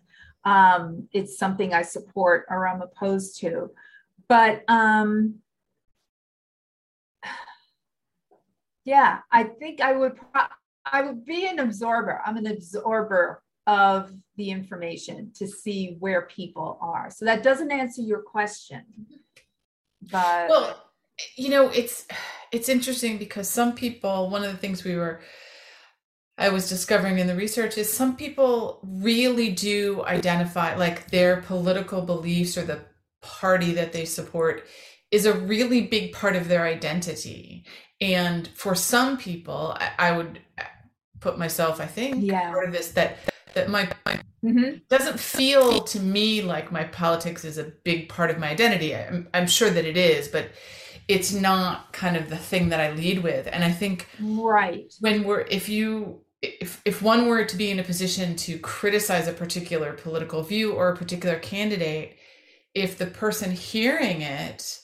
um, 0.44 1.08
it's 1.12 1.38
something 1.38 1.72
I 1.72 1.82
support 1.82 2.46
or 2.50 2.68
I'm 2.68 2.82
opposed 2.82 3.40
to. 3.40 3.70
But 4.28 4.62
um, 4.68 5.36
yeah, 8.84 9.20
I 9.30 9.44
think 9.44 9.80
I 9.80 9.92
would. 9.92 10.16
Pro- 10.16 10.42
I 10.86 11.00
would 11.00 11.24
be 11.24 11.46
an 11.46 11.60
absorber. 11.60 12.20
I'm 12.26 12.36
an 12.36 12.46
absorber 12.46 13.42
of 13.66 14.12
the 14.36 14.50
information 14.50 15.32
to 15.36 15.48
see 15.48 15.96
where 15.98 16.22
people 16.26 16.78
are. 16.82 17.08
So 17.10 17.24
that 17.24 17.42
doesn't 17.42 17.72
answer 17.72 18.02
your 18.02 18.20
question. 18.20 18.84
But 20.02 20.50
well, 20.50 20.90
you 21.36 21.48
know, 21.48 21.68
it's 21.68 22.06
it's 22.52 22.68
interesting 22.68 23.18
because 23.18 23.48
some 23.48 23.74
people, 23.74 24.30
one 24.30 24.44
of 24.44 24.52
the 24.52 24.58
things 24.58 24.84
we 24.84 24.96
were 24.96 25.20
I 26.36 26.48
was 26.48 26.68
discovering 26.68 27.18
in 27.18 27.26
the 27.28 27.36
research 27.36 27.78
is 27.78 27.92
some 27.92 28.16
people 28.16 28.80
really 28.82 29.50
do 29.50 30.04
identify 30.04 30.74
like 30.74 31.10
their 31.10 31.42
political 31.42 32.02
beliefs 32.02 32.58
or 32.58 32.64
the 32.64 32.80
party 33.22 33.72
that 33.72 33.92
they 33.92 34.04
support 34.04 34.64
is 35.10 35.26
a 35.26 35.32
really 35.32 35.82
big 35.82 36.12
part 36.12 36.34
of 36.34 36.48
their 36.48 36.64
identity. 36.64 37.64
And 38.00 38.48
for 38.48 38.74
some 38.74 39.16
people, 39.16 39.76
I, 39.78 39.92
I 40.10 40.16
would 40.16 40.40
put 41.20 41.38
myself, 41.38 41.80
I 41.80 41.86
think, 41.86 42.24
yeah. 42.24 42.50
part 42.50 42.66
of 42.66 42.72
this 42.72 42.88
that 42.92 43.18
that 43.54 43.70
my, 43.70 43.88
my 44.04 44.20
mm-hmm. 44.44 44.78
doesn't 44.90 45.20
feel 45.20 45.82
to 45.82 46.00
me 46.00 46.42
like 46.42 46.72
my 46.72 46.82
politics 46.82 47.44
is 47.44 47.56
a 47.56 47.72
big 47.84 48.08
part 48.08 48.30
of 48.30 48.38
my 48.40 48.50
identity. 48.50 48.96
I'm, 48.96 49.28
I'm 49.32 49.46
sure 49.46 49.70
that 49.70 49.84
it 49.84 49.96
is, 49.96 50.26
but 50.26 50.50
it's 51.08 51.32
not 51.32 51.92
kind 51.92 52.16
of 52.16 52.30
the 52.30 52.36
thing 52.36 52.70
that 52.70 52.80
I 52.80 52.92
lead 52.92 53.22
with. 53.22 53.48
And 53.50 53.64
I 53.64 53.70
think 53.70 54.08
right 54.20 54.92
when 55.00 55.24
we're 55.24 55.42
if 55.42 55.68
you 55.68 56.20
if 56.42 56.80
if 56.84 57.02
one 57.02 57.26
were 57.26 57.44
to 57.44 57.56
be 57.56 57.70
in 57.70 57.78
a 57.78 57.84
position 57.84 58.36
to 58.36 58.58
criticize 58.58 59.28
a 59.28 59.32
particular 59.32 59.92
political 59.92 60.42
view 60.42 60.72
or 60.72 60.90
a 60.90 60.96
particular 60.96 61.38
candidate, 61.38 62.16
if 62.74 62.98
the 62.98 63.06
person 63.06 63.50
hearing 63.50 64.22
it 64.22 64.80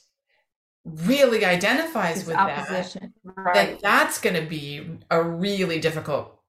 really 0.85 1.45
identifies 1.45 2.21
it's 2.21 2.27
with 2.27 2.37
opposition. 2.37 3.12
that, 3.25 3.37
right. 3.37 3.55
then 3.55 3.79
that's 3.83 4.21
going 4.21 4.37
to 4.37 4.49
be 4.49 4.99
a 5.11 5.23
really 5.23 5.79
difficult 5.79 6.41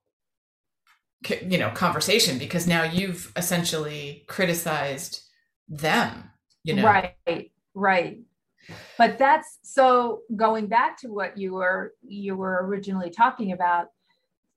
you 1.48 1.58
know 1.58 1.70
conversation 1.70 2.38
because 2.38 2.66
now 2.66 2.84
you've 2.84 3.32
essentially 3.36 4.24
criticized 4.28 5.22
them 5.68 6.32
you 6.64 6.74
know 6.74 6.84
right 6.84 7.52
right 7.76 8.20
but 8.98 9.18
that's 9.18 9.60
so 9.64 10.22
going 10.36 10.68
back 10.68 10.98
to 10.98 11.08
what 11.08 11.38
you 11.38 11.54
were 11.54 11.94
you 12.02 12.36
were 12.36 12.66
originally 12.66 13.10
talking 13.10 13.52
about 13.52 13.88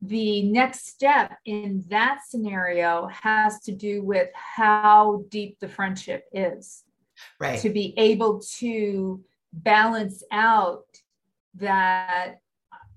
the 0.03 0.43
next 0.43 0.87
step 0.89 1.39
in 1.47 1.83
that 1.89 2.19
scenario 2.27 3.09
has 3.09 3.61
to 3.61 3.73
do 3.73 4.03
with 4.03 4.29
how 4.35 5.25
deep 5.31 5.59
the 5.61 5.69
friendship 5.69 6.25
is 6.33 6.85
right 7.41 7.61
to 7.61 7.71
be 7.71 7.95
able 7.97 8.41
to 8.59 9.23
balance 9.53 10.23
out 10.31 10.85
that 11.55 12.41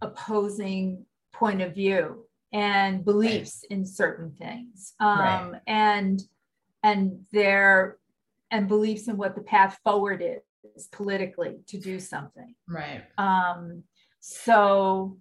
opposing 0.01 1.05
point 1.33 1.61
of 1.61 1.73
view 1.73 2.25
and 2.51 3.05
beliefs 3.05 3.63
right. 3.63 3.77
in 3.77 3.85
certain 3.85 4.31
things 4.31 4.93
um, 4.99 5.19
right. 5.19 5.61
and 5.67 6.23
and 6.83 7.25
their 7.31 7.97
and 8.51 8.67
beliefs 8.67 9.07
in 9.07 9.17
what 9.17 9.35
the 9.35 9.41
path 9.41 9.79
forward 9.83 10.21
is 10.23 10.41
politically 10.91 11.57
to 11.67 11.79
do 11.79 11.99
something. 11.99 12.53
Right. 12.67 13.03
Um 13.17 13.83
so 14.19 15.17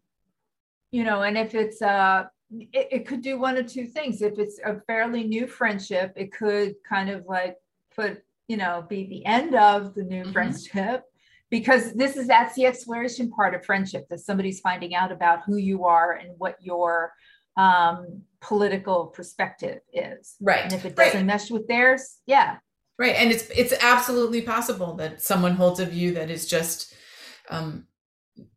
you 0.91 1.05
know 1.05 1.23
and 1.23 1.37
if 1.37 1.55
it's 1.55 1.81
a 1.83 2.31
it, 2.51 2.89
it 2.93 3.07
could 3.07 3.23
do 3.23 3.39
one 3.39 3.57
of 3.57 3.67
two 3.67 3.87
things. 3.87 4.23
If 4.23 4.39
it's 4.39 4.59
a 4.65 4.81
fairly 4.87 5.25
new 5.25 5.47
friendship 5.47 6.13
it 6.17 6.33
could 6.33 6.75
kind 6.89 7.11
of 7.11 7.25
like 7.27 7.57
put 7.95 8.23
you 8.49 8.57
know 8.57 8.85
be 8.89 9.07
the 9.07 9.25
end 9.27 9.55
of 9.55 9.95
the 9.95 10.05
new 10.05 10.23
mm-hmm. 10.23 10.33
friendship 10.33 11.03
because 11.51 11.93
this 11.95 12.17
is 12.17 12.27
that's 12.27 12.55
the 12.55 12.67
exploration 12.67 13.31
part 13.31 13.55
of 13.55 13.65
friendship 13.65 14.07
that 14.11 14.21
somebody's 14.21 14.61
finding 14.61 14.95
out 14.95 15.13
about 15.13 15.43
who 15.47 15.57
you 15.57 15.85
are 15.85 16.13
and 16.13 16.31
what 16.39 16.57
your 16.61 17.13
um, 17.57 18.23
political 18.41 19.07
perspective 19.07 19.79
is. 19.93 20.37
Right. 20.41 20.65
And 20.65 20.73
if 20.73 20.85
it 20.85 20.97
doesn't 20.97 21.15
right. 21.15 21.27
mesh 21.27 21.51
with 21.51 21.67
theirs 21.69 22.19
yeah 22.27 22.57
right 22.99 23.15
and 23.17 23.31
it's 23.31 23.49
it's 23.51 23.75
absolutely 23.81 24.43
possible 24.43 24.95
that 24.95 25.23
someone 25.23 25.53
holds 25.53 25.81
a 25.81 25.87
view 25.87 26.15
that 26.15 26.31
is 26.31 26.47
just 26.47 26.95
um 27.51 27.87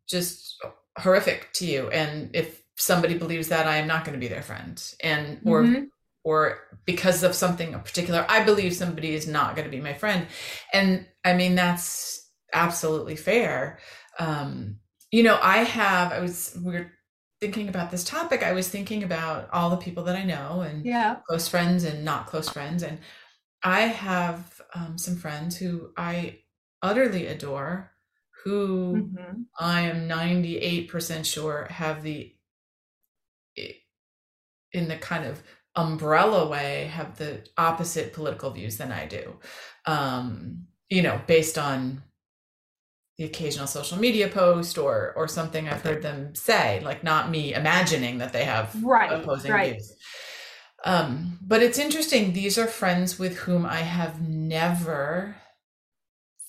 just 0.08 0.56
horrific 0.98 1.48
to 1.52 1.66
you 1.66 1.88
and 1.90 2.30
if 2.34 2.62
somebody 2.76 3.16
believes 3.16 3.48
that 3.48 3.66
i 3.66 3.76
am 3.76 3.86
not 3.86 4.04
going 4.04 4.14
to 4.14 4.20
be 4.20 4.28
their 4.28 4.42
friend 4.42 4.94
and 5.02 5.40
or 5.44 5.62
mm-hmm. 5.62 5.84
or 6.24 6.58
because 6.84 7.22
of 7.22 7.34
something 7.34 7.72
particular 7.80 8.26
i 8.28 8.42
believe 8.42 8.74
somebody 8.74 9.14
is 9.14 9.26
not 9.26 9.54
going 9.54 9.64
to 9.66 9.76
be 9.76 9.82
my 9.82 9.94
friend 9.94 10.26
and 10.72 11.06
i 11.24 11.34
mean 11.34 11.54
that's 11.54 12.20
absolutely 12.52 13.16
fair. 13.16 13.78
Um, 14.18 14.76
you 15.10 15.22
know, 15.22 15.38
I 15.42 15.58
have, 15.58 16.12
I 16.12 16.20
was, 16.20 16.56
we 16.62 16.76
are 16.76 16.92
thinking 17.40 17.68
about 17.68 17.90
this 17.90 18.04
topic. 18.04 18.42
I 18.42 18.52
was 18.52 18.68
thinking 18.68 19.02
about 19.02 19.48
all 19.52 19.70
the 19.70 19.76
people 19.76 20.04
that 20.04 20.16
I 20.16 20.24
know 20.24 20.60
and 20.60 20.84
yeah. 20.84 21.16
close 21.26 21.48
friends 21.48 21.84
and 21.84 22.04
not 22.04 22.26
close 22.26 22.48
friends. 22.48 22.82
And 22.82 22.98
I 23.62 23.80
have 23.82 24.60
um, 24.74 24.96
some 24.96 25.16
friends 25.16 25.56
who 25.56 25.90
I 25.96 26.38
utterly 26.82 27.26
adore, 27.26 27.92
who 28.44 29.10
mm-hmm. 29.16 29.42
I 29.58 29.82
am 29.82 30.08
98% 30.08 31.24
sure 31.24 31.66
have 31.70 32.02
the, 32.02 32.34
in 34.72 34.88
the 34.88 34.96
kind 34.96 35.26
of 35.26 35.42
umbrella 35.76 36.48
way, 36.48 36.90
have 36.92 37.18
the 37.18 37.46
opposite 37.56 38.12
political 38.12 38.50
views 38.50 38.78
than 38.78 38.92
I 38.92 39.06
do. 39.06 39.36
Um, 39.86 40.66
you 40.88 41.02
know, 41.02 41.20
based 41.26 41.58
on 41.58 42.02
the 43.18 43.24
occasional 43.24 43.66
social 43.66 43.98
media 43.98 44.28
post 44.28 44.78
or 44.78 45.12
or 45.14 45.28
something 45.28 45.68
I've 45.68 45.82
heard 45.82 46.02
them 46.02 46.34
say, 46.34 46.80
like 46.82 47.04
not 47.04 47.30
me 47.30 47.54
imagining 47.54 48.18
that 48.18 48.32
they 48.32 48.44
have 48.44 48.74
right, 48.82 49.12
opposing 49.12 49.52
right. 49.52 49.72
views. 49.74 49.94
Um, 50.84 51.38
but 51.42 51.62
it's 51.62 51.78
interesting. 51.78 52.32
These 52.32 52.58
are 52.58 52.66
friends 52.66 53.18
with 53.18 53.38
whom 53.38 53.66
I 53.66 53.80
have 53.80 54.26
never 54.26 55.36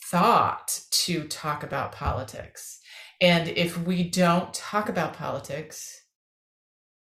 thought 0.05 0.81
to 0.91 1.27
talk 1.27 1.63
about 1.63 1.91
politics. 1.91 2.79
And 3.19 3.49
if 3.49 3.77
we 3.77 4.03
don't 4.03 4.53
talk 4.53 4.89
about 4.89 5.13
politics, 5.13 6.01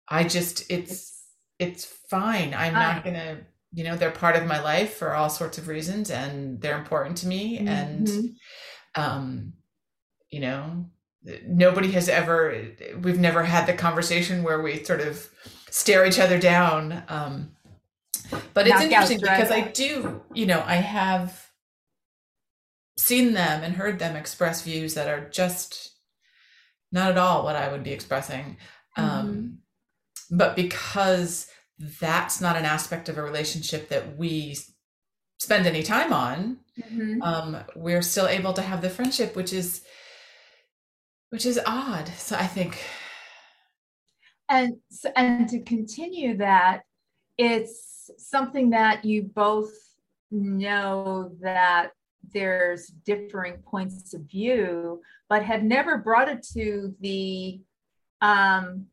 I 0.07 0.25
just 0.25 0.69
it's 0.69 1.23
it's 1.59 1.85
fine. 1.85 2.53
I'm 2.53 2.73
not 2.73 3.03
gonna, 3.03 3.39
you 3.71 3.83
know, 3.83 3.95
they're 3.95 4.11
part 4.11 4.35
of 4.35 4.45
my 4.45 4.61
life 4.61 4.93
for 4.95 5.15
all 5.15 5.29
sorts 5.29 5.57
of 5.57 5.67
reasons 5.67 6.11
and 6.11 6.61
they're 6.61 6.77
important 6.77 7.17
to 7.19 7.27
me. 7.27 7.59
Mm-hmm. 7.59 7.67
And 7.67 8.29
um 8.95 9.53
you 10.29 10.39
know 10.39 10.85
nobody 11.47 11.91
has 11.91 12.09
ever 12.09 12.63
we've 13.01 13.19
never 13.19 13.43
had 13.43 13.65
the 13.65 13.73
conversation 13.73 14.43
where 14.43 14.61
we 14.61 14.83
sort 14.83 14.99
of 14.99 15.29
stare 15.73 16.05
each 16.05 16.19
other 16.19 16.37
down 16.37 17.03
um 17.07 17.49
but 18.53 18.67
it's 18.67 18.79
interesting 18.79 19.19
because 19.19 19.49
i 19.49 19.61
do 19.61 20.21
you 20.31 20.45
know 20.45 20.63
i 20.67 20.75
have 20.75 21.49
seen 22.95 23.33
them 23.33 23.63
and 23.63 23.73
heard 23.73 23.97
them 23.97 24.15
express 24.15 24.61
views 24.61 24.93
that 24.93 25.07
are 25.07 25.27
just 25.31 25.95
not 26.91 27.09
at 27.09 27.17
all 27.17 27.43
what 27.43 27.55
i 27.55 27.71
would 27.71 27.83
be 27.83 27.91
expressing 27.91 28.55
um, 28.97 29.05
mm-hmm. 29.07 29.19
um 29.19 29.57
but 30.29 30.55
because 30.55 31.47
that's 31.99 32.39
not 32.39 32.55
an 32.55 32.65
aspect 32.65 33.09
of 33.09 33.17
a 33.17 33.23
relationship 33.23 33.89
that 33.89 34.15
we 34.15 34.55
spend 35.39 35.65
any 35.65 35.81
time 35.81 36.13
on 36.13 36.59
mm-hmm. 36.79 37.19
um, 37.23 37.57
we're 37.75 38.03
still 38.03 38.27
able 38.27 38.53
to 38.53 38.61
have 38.61 38.83
the 38.83 38.91
friendship 38.91 39.35
which 39.35 39.51
is 39.51 39.81
which 41.31 41.47
is 41.47 41.59
odd 41.65 42.07
so 42.09 42.35
i 42.35 42.45
think 42.45 42.77
and 44.53 44.75
and 45.15 45.49
to 45.49 45.59
continue 45.61 46.37
that 46.37 46.81
it's 47.37 48.11
something 48.17 48.69
that 48.69 49.03
you 49.03 49.23
both 49.23 49.73
know 50.31 51.31
that 51.41 51.91
there's 52.33 52.87
differing 53.05 53.57
points 53.57 54.13
of 54.13 54.21
view 54.21 55.01
but 55.29 55.43
have 55.43 55.63
never 55.63 55.97
brought 55.97 56.29
it 56.29 56.45
to 56.53 56.95
the 57.01 57.59
um 58.21 58.85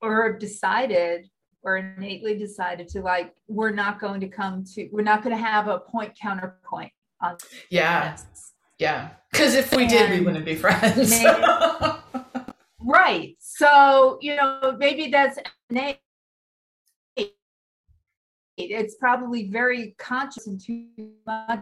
or 0.00 0.38
decided 0.38 1.28
or 1.62 1.76
innately 1.76 2.36
decided 2.36 2.88
to 2.88 3.02
like 3.02 3.34
we're 3.48 3.70
not 3.70 4.00
going 4.00 4.20
to 4.20 4.28
come 4.28 4.64
to 4.64 4.88
we're 4.92 5.02
not 5.02 5.22
going 5.22 5.36
to 5.36 5.42
have 5.42 5.68
a 5.68 5.78
point 5.78 6.16
counterpoint 6.20 6.92
on 7.22 7.36
yeah. 7.70 8.12
this. 8.12 8.52
yeah. 8.78 9.10
Because 9.30 9.54
if 9.54 9.74
we 9.74 9.82
and 9.84 9.90
did 9.90 10.10
we 10.10 10.20
wouldn't 10.24 10.44
be 10.44 10.56
friends. 10.56 11.10
maybe, 11.10 11.24
right. 12.80 13.36
So 13.38 14.18
you 14.20 14.36
know 14.36 14.76
maybe 14.78 15.08
that's 15.08 15.38
innate. 15.68 15.98
It's 18.56 18.96
probably 18.96 19.48
very 19.48 19.94
conscious 19.98 20.46
and 20.46 20.60
too 20.60 20.86
much 21.26 21.60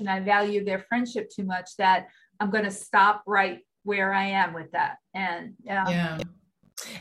and 0.00 0.10
i 0.10 0.20
value 0.20 0.62
their 0.62 0.80
friendship 0.80 1.30
too 1.30 1.44
much 1.44 1.70
that 1.78 2.08
i'm 2.40 2.50
going 2.50 2.64
to 2.64 2.70
stop 2.70 3.22
right 3.26 3.60
where 3.84 4.12
i 4.12 4.24
am 4.24 4.52
with 4.52 4.70
that. 4.72 4.96
And 5.14 5.54
um, 5.70 5.88
yeah. 5.88 6.18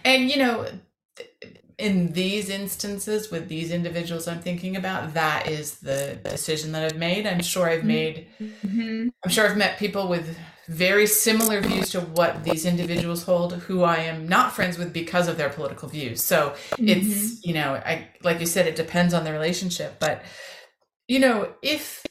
And 0.06 0.30
you 0.30 0.38
know 0.38 0.68
in 1.78 2.12
these 2.14 2.50
instances 2.50 3.30
with 3.30 3.48
these 3.50 3.72
individuals 3.72 4.28
I'm 4.28 4.40
thinking 4.40 4.76
about, 4.76 5.14
that 5.14 5.48
is 5.48 5.76
the 5.80 6.18
decision 6.24 6.72
that 6.72 6.84
I've 6.84 6.98
made. 6.98 7.28
I'm 7.28 7.42
sure 7.42 7.70
I've 7.70 7.84
made, 7.84 8.28
mm-hmm. 8.42 9.10
I'm 9.24 9.30
sure 9.30 9.48
I've 9.48 9.58
met 9.58 9.78
people 9.78 10.08
with 10.08 10.36
very 10.68 11.08
similar 11.08 11.62
views 11.62 11.90
to 11.92 12.02
what 12.02 12.44
these 12.44 12.66
individuals 12.66 13.24
hold 13.24 13.54
who 13.54 13.84
I 13.84 13.98
am 13.98 14.28
not 14.28 14.54
friends 14.54 14.78
with 14.78 14.92
because 14.92 15.28
of 15.28 15.38
their 15.38 15.50
political 15.50 15.88
views. 15.88 16.22
So 16.22 16.56
mm-hmm. 16.72 16.90
it's, 16.90 17.46
you 17.46 17.54
know, 17.54 17.76
I, 17.76 18.10
like 18.24 18.40
you 18.40 18.46
said, 18.46 18.68
it 18.68 18.76
depends 18.76 19.14
on 19.14 19.24
the 19.24 19.32
relationship, 19.32 20.00
but 20.00 20.24
you 21.08 21.20
know, 21.20 21.54
if, 21.62 22.06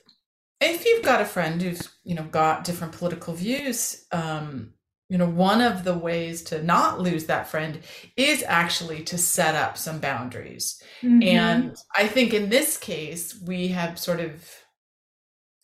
if 0.60 0.86
you've 0.86 1.04
got 1.04 1.20
a 1.20 1.26
friend 1.26 1.60
who's, 1.60 1.88
you 2.02 2.14
know, 2.14 2.24
got 2.24 2.64
different 2.64 2.94
political 2.94 3.34
views, 3.34 4.06
um, 4.10 4.72
you 5.08 5.18
know 5.18 5.28
one 5.28 5.60
of 5.60 5.84
the 5.84 5.96
ways 5.96 6.42
to 6.42 6.62
not 6.62 7.00
lose 7.00 7.26
that 7.26 7.48
friend 7.48 7.80
is 8.16 8.42
actually 8.46 9.04
to 9.04 9.16
set 9.16 9.54
up 9.54 9.78
some 9.78 10.00
boundaries 10.00 10.82
mm-hmm. 11.00 11.22
and 11.22 11.76
i 11.96 12.08
think 12.08 12.34
in 12.34 12.48
this 12.48 12.76
case 12.76 13.40
we 13.46 13.68
have 13.68 13.98
sort 13.98 14.18
of 14.18 14.50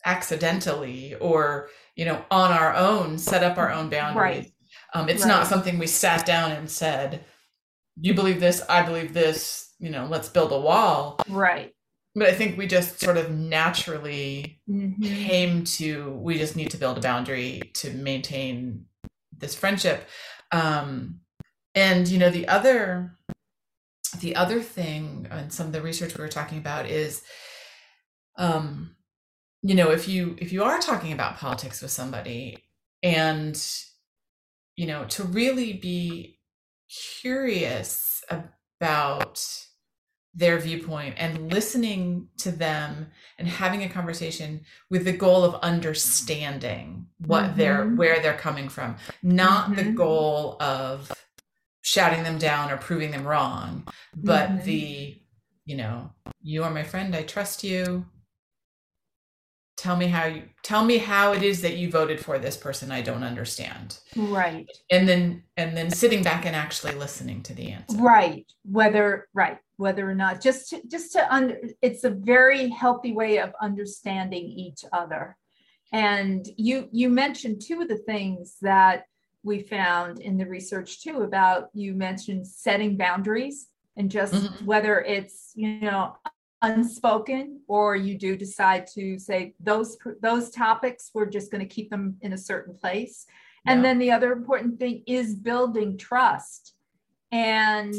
accidentally 0.05 1.15
or 1.15 1.69
you 1.95 2.05
know 2.05 2.23
on 2.31 2.51
our 2.51 2.75
own 2.75 3.17
set 3.17 3.43
up 3.43 3.57
our 3.57 3.71
own 3.71 3.89
boundaries 3.89 4.45
right. 4.45 4.51
um, 4.93 5.09
it's 5.09 5.23
right. 5.23 5.29
not 5.29 5.47
something 5.47 5.77
we 5.77 5.87
sat 5.87 6.25
down 6.25 6.51
and 6.51 6.69
said 6.69 7.23
you 7.99 8.13
believe 8.13 8.39
this 8.39 8.61
i 8.69 8.81
believe 8.81 9.13
this 9.13 9.73
you 9.79 9.89
know 9.89 10.05
let's 10.05 10.29
build 10.29 10.51
a 10.51 10.59
wall 10.59 11.19
right 11.29 11.73
but 12.15 12.27
i 12.27 12.33
think 12.33 12.57
we 12.57 12.67
just 12.67 12.99
sort 12.99 13.17
of 13.17 13.31
naturally 13.31 14.61
mm-hmm. 14.69 15.03
came 15.03 15.63
to 15.63 16.11
we 16.11 16.37
just 16.37 16.55
need 16.55 16.71
to 16.71 16.77
build 16.77 16.97
a 16.97 17.01
boundary 17.01 17.71
to 17.73 17.91
maintain 17.91 18.85
this 19.37 19.55
friendship 19.55 20.07
um 20.51 21.19
and 21.75 22.07
you 22.07 22.17
know 22.17 22.29
the 22.29 22.47
other 22.47 23.17
the 24.19 24.35
other 24.35 24.61
thing 24.61 25.27
and 25.31 25.51
some 25.51 25.67
of 25.67 25.73
the 25.73 25.81
research 25.81 26.17
we 26.17 26.21
were 26.21 26.29
talking 26.29 26.57
about 26.57 26.85
is 26.87 27.23
um 28.37 28.95
you 29.63 29.73
know 29.73 29.91
if 29.91 30.07
you 30.07 30.35
if 30.37 30.51
you 30.51 30.63
are 30.63 30.79
talking 30.79 31.13
about 31.13 31.37
politics 31.37 31.81
with 31.81 31.91
somebody 31.91 32.57
and 33.01 33.65
you 34.75 34.85
know 34.85 35.05
to 35.05 35.23
really 35.23 35.73
be 35.73 36.39
curious 36.89 38.23
about 38.29 39.43
their 40.35 40.59
viewpoint 40.59 41.15
and 41.17 41.51
listening 41.53 42.27
to 42.37 42.51
them 42.51 43.07
and 43.37 43.47
having 43.47 43.83
a 43.83 43.89
conversation 43.89 44.61
with 44.89 45.05
the 45.05 45.11
goal 45.11 45.43
of 45.43 45.55
understanding 45.61 47.05
what 47.19 47.45
mm-hmm. 47.45 47.57
they're 47.57 47.87
where 47.87 48.19
they're 48.21 48.33
coming 48.33 48.67
from 48.67 48.95
not 49.21 49.65
mm-hmm. 49.65 49.75
the 49.75 49.91
goal 49.91 50.57
of 50.59 51.11
shouting 51.81 52.23
them 52.23 52.37
down 52.37 52.71
or 52.71 52.77
proving 52.77 53.11
them 53.11 53.25
wrong 53.25 53.87
but 54.15 54.49
mm-hmm. 54.49 54.65
the 54.65 55.17
you 55.65 55.77
know 55.77 56.11
you 56.41 56.63
are 56.63 56.71
my 56.71 56.83
friend 56.83 57.15
i 57.15 57.21
trust 57.21 57.63
you 57.63 58.05
tell 59.83 59.97
me 59.97 60.07
how 60.07 60.25
you 60.25 60.43
tell 60.63 60.85
me 60.85 60.97
how 60.97 61.33
it 61.33 61.43
is 61.43 61.61
that 61.61 61.75
you 61.75 61.91
voted 61.91 62.17
for 62.17 62.39
this 62.39 62.55
person 62.55 62.89
i 62.89 63.01
don't 63.01 63.23
understand. 63.23 63.99
Right. 64.15 64.69
And 64.89 65.07
then 65.07 65.43
and 65.57 65.75
then 65.75 65.91
sitting 65.91 66.23
back 66.23 66.45
and 66.45 66.55
actually 66.55 66.95
listening 66.95 67.43
to 67.43 67.53
the 67.53 67.71
answer. 67.73 67.97
Right. 67.97 68.45
Whether 68.63 69.27
right. 69.33 69.57
Whether 69.75 70.09
or 70.09 70.15
not 70.15 70.39
just 70.39 70.69
to, 70.69 70.81
just 70.87 71.11
to 71.13 71.33
under 71.33 71.57
it's 71.81 72.05
a 72.05 72.09
very 72.09 72.69
healthy 72.69 73.11
way 73.11 73.39
of 73.39 73.51
understanding 73.61 74.45
each 74.45 74.85
other. 74.93 75.35
And 75.91 76.47
you 76.55 76.87
you 76.91 77.09
mentioned 77.09 77.61
two 77.61 77.81
of 77.81 77.89
the 77.89 77.97
things 77.97 78.55
that 78.61 79.05
we 79.43 79.63
found 79.63 80.21
in 80.21 80.37
the 80.37 80.45
research 80.45 81.03
too 81.03 81.23
about 81.23 81.69
you 81.73 81.93
mentioned 81.93 82.47
setting 82.47 82.95
boundaries 82.95 83.67
and 83.97 84.09
just 84.09 84.33
mm-hmm. 84.33 84.65
whether 84.65 85.01
it's 85.01 85.51
you 85.55 85.81
know 85.81 86.15
unspoken 86.63 87.59
or 87.67 87.95
you 87.95 88.17
do 88.17 88.35
decide 88.37 88.87
to 88.87 89.19
say 89.19 89.53
those 89.59 89.97
those 90.21 90.49
topics 90.49 91.11
we're 91.13 91.25
just 91.25 91.51
going 91.51 91.59
to 91.59 91.75
keep 91.75 91.89
them 91.89 92.15
in 92.21 92.33
a 92.33 92.37
certain 92.37 92.73
place 92.73 93.25
and 93.65 93.83
then 93.83 93.97
the 93.97 94.11
other 94.11 94.31
important 94.33 94.79
thing 94.79 95.03
is 95.05 95.35
building 95.35 95.97
trust 95.97 96.73
and 97.31 97.93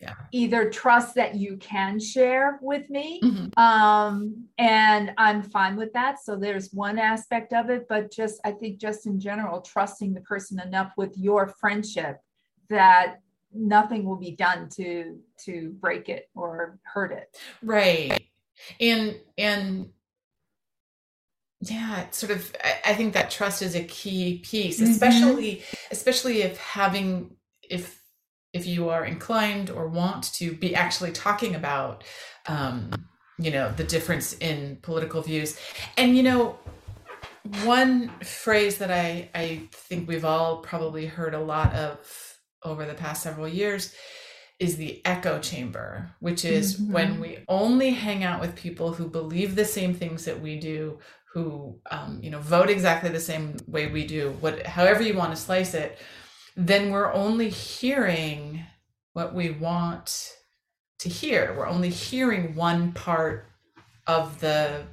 yeah. 0.00 0.14
either 0.30 0.70
trust 0.70 1.14
that 1.14 1.34
you 1.34 1.56
can 1.56 1.98
share 1.98 2.58
with 2.60 2.88
me 2.90 3.20
mm-hmm. 3.22 3.60
um, 3.60 4.44
and 4.58 5.12
i'm 5.16 5.40
fine 5.40 5.76
with 5.76 5.92
that 5.92 6.18
so 6.20 6.34
there's 6.34 6.72
one 6.72 6.98
aspect 6.98 7.52
of 7.52 7.70
it 7.70 7.86
but 7.88 8.10
just 8.10 8.40
i 8.44 8.50
think 8.50 8.78
just 8.78 9.06
in 9.06 9.20
general 9.20 9.60
trusting 9.60 10.12
the 10.12 10.20
person 10.22 10.60
enough 10.60 10.92
with 10.96 11.16
your 11.16 11.46
friendship 11.60 12.18
that 12.68 13.20
nothing 13.52 14.04
will 14.04 14.16
be 14.16 14.32
done 14.32 14.68
to 14.70 15.18
to 15.44 15.74
break 15.80 16.08
it 16.08 16.28
or 16.34 16.78
hurt 16.82 17.12
it. 17.12 17.36
Right. 17.62 18.22
And 18.80 19.16
and 19.36 19.90
yeah 21.60 22.08
sort 22.10 22.30
of 22.30 22.54
I, 22.62 22.90
I 22.90 22.94
think 22.94 23.14
that 23.14 23.32
trust 23.32 23.62
is 23.62 23.74
a 23.74 23.82
key 23.82 24.38
piece 24.44 24.80
mm-hmm. 24.80 24.92
especially 24.92 25.64
especially 25.90 26.42
if 26.42 26.56
having 26.56 27.34
if 27.68 27.98
if 28.52 28.66
you 28.66 28.88
are 28.88 29.04
inclined 29.04 29.70
or 29.70 29.88
want 29.88 30.32
to 30.34 30.52
be 30.52 30.74
actually 30.74 31.12
talking 31.12 31.54
about 31.54 32.04
um, 32.46 32.90
you 33.38 33.50
know 33.50 33.72
the 33.72 33.84
difference 33.84 34.32
in 34.34 34.78
political 34.82 35.22
views. 35.22 35.58
And 35.96 36.16
you 36.16 36.22
know 36.22 36.58
one 37.64 38.10
phrase 38.22 38.76
that 38.76 38.90
i 38.90 39.30
i 39.34 39.66
think 39.72 40.06
we've 40.06 40.24
all 40.24 40.58
probably 40.58 41.06
heard 41.06 41.32
a 41.32 41.40
lot 41.40 41.72
of 41.72 42.27
over 42.62 42.84
the 42.84 42.94
past 42.94 43.22
several 43.22 43.48
years 43.48 43.94
is 44.58 44.76
the 44.76 45.00
echo 45.04 45.38
chamber 45.38 46.10
which 46.20 46.44
is 46.44 46.76
mm-hmm. 46.76 46.92
when 46.92 47.20
we 47.20 47.38
only 47.48 47.90
hang 47.90 48.24
out 48.24 48.40
with 48.40 48.56
people 48.56 48.92
who 48.92 49.08
believe 49.08 49.54
the 49.54 49.64
same 49.64 49.94
things 49.94 50.24
that 50.24 50.40
we 50.40 50.58
do 50.58 50.98
who 51.32 51.78
um, 51.90 52.18
you 52.22 52.30
know 52.30 52.40
vote 52.40 52.70
exactly 52.70 53.10
the 53.10 53.20
same 53.20 53.56
way 53.66 53.86
we 53.86 54.06
do 54.06 54.30
what 54.40 54.66
however 54.66 55.02
you 55.02 55.14
want 55.14 55.30
to 55.30 55.40
slice 55.40 55.74
it 55.74 55.98
then 56.56 56.90
we're 56.90 57.12
only 57.12 57.48
hearing 57.48 58.66
what 59.12 59.32
we 59.32 59.50
want 59.50 60.32
to 60.98 61.08
hear. 61.08 61.54
We're 61.56 61.68
only 61.68 61.90
hearing 61.90 62.54
one 62.54 62.92
part 62.92 63.46
of 64.06 64.40
the 64.40 64.84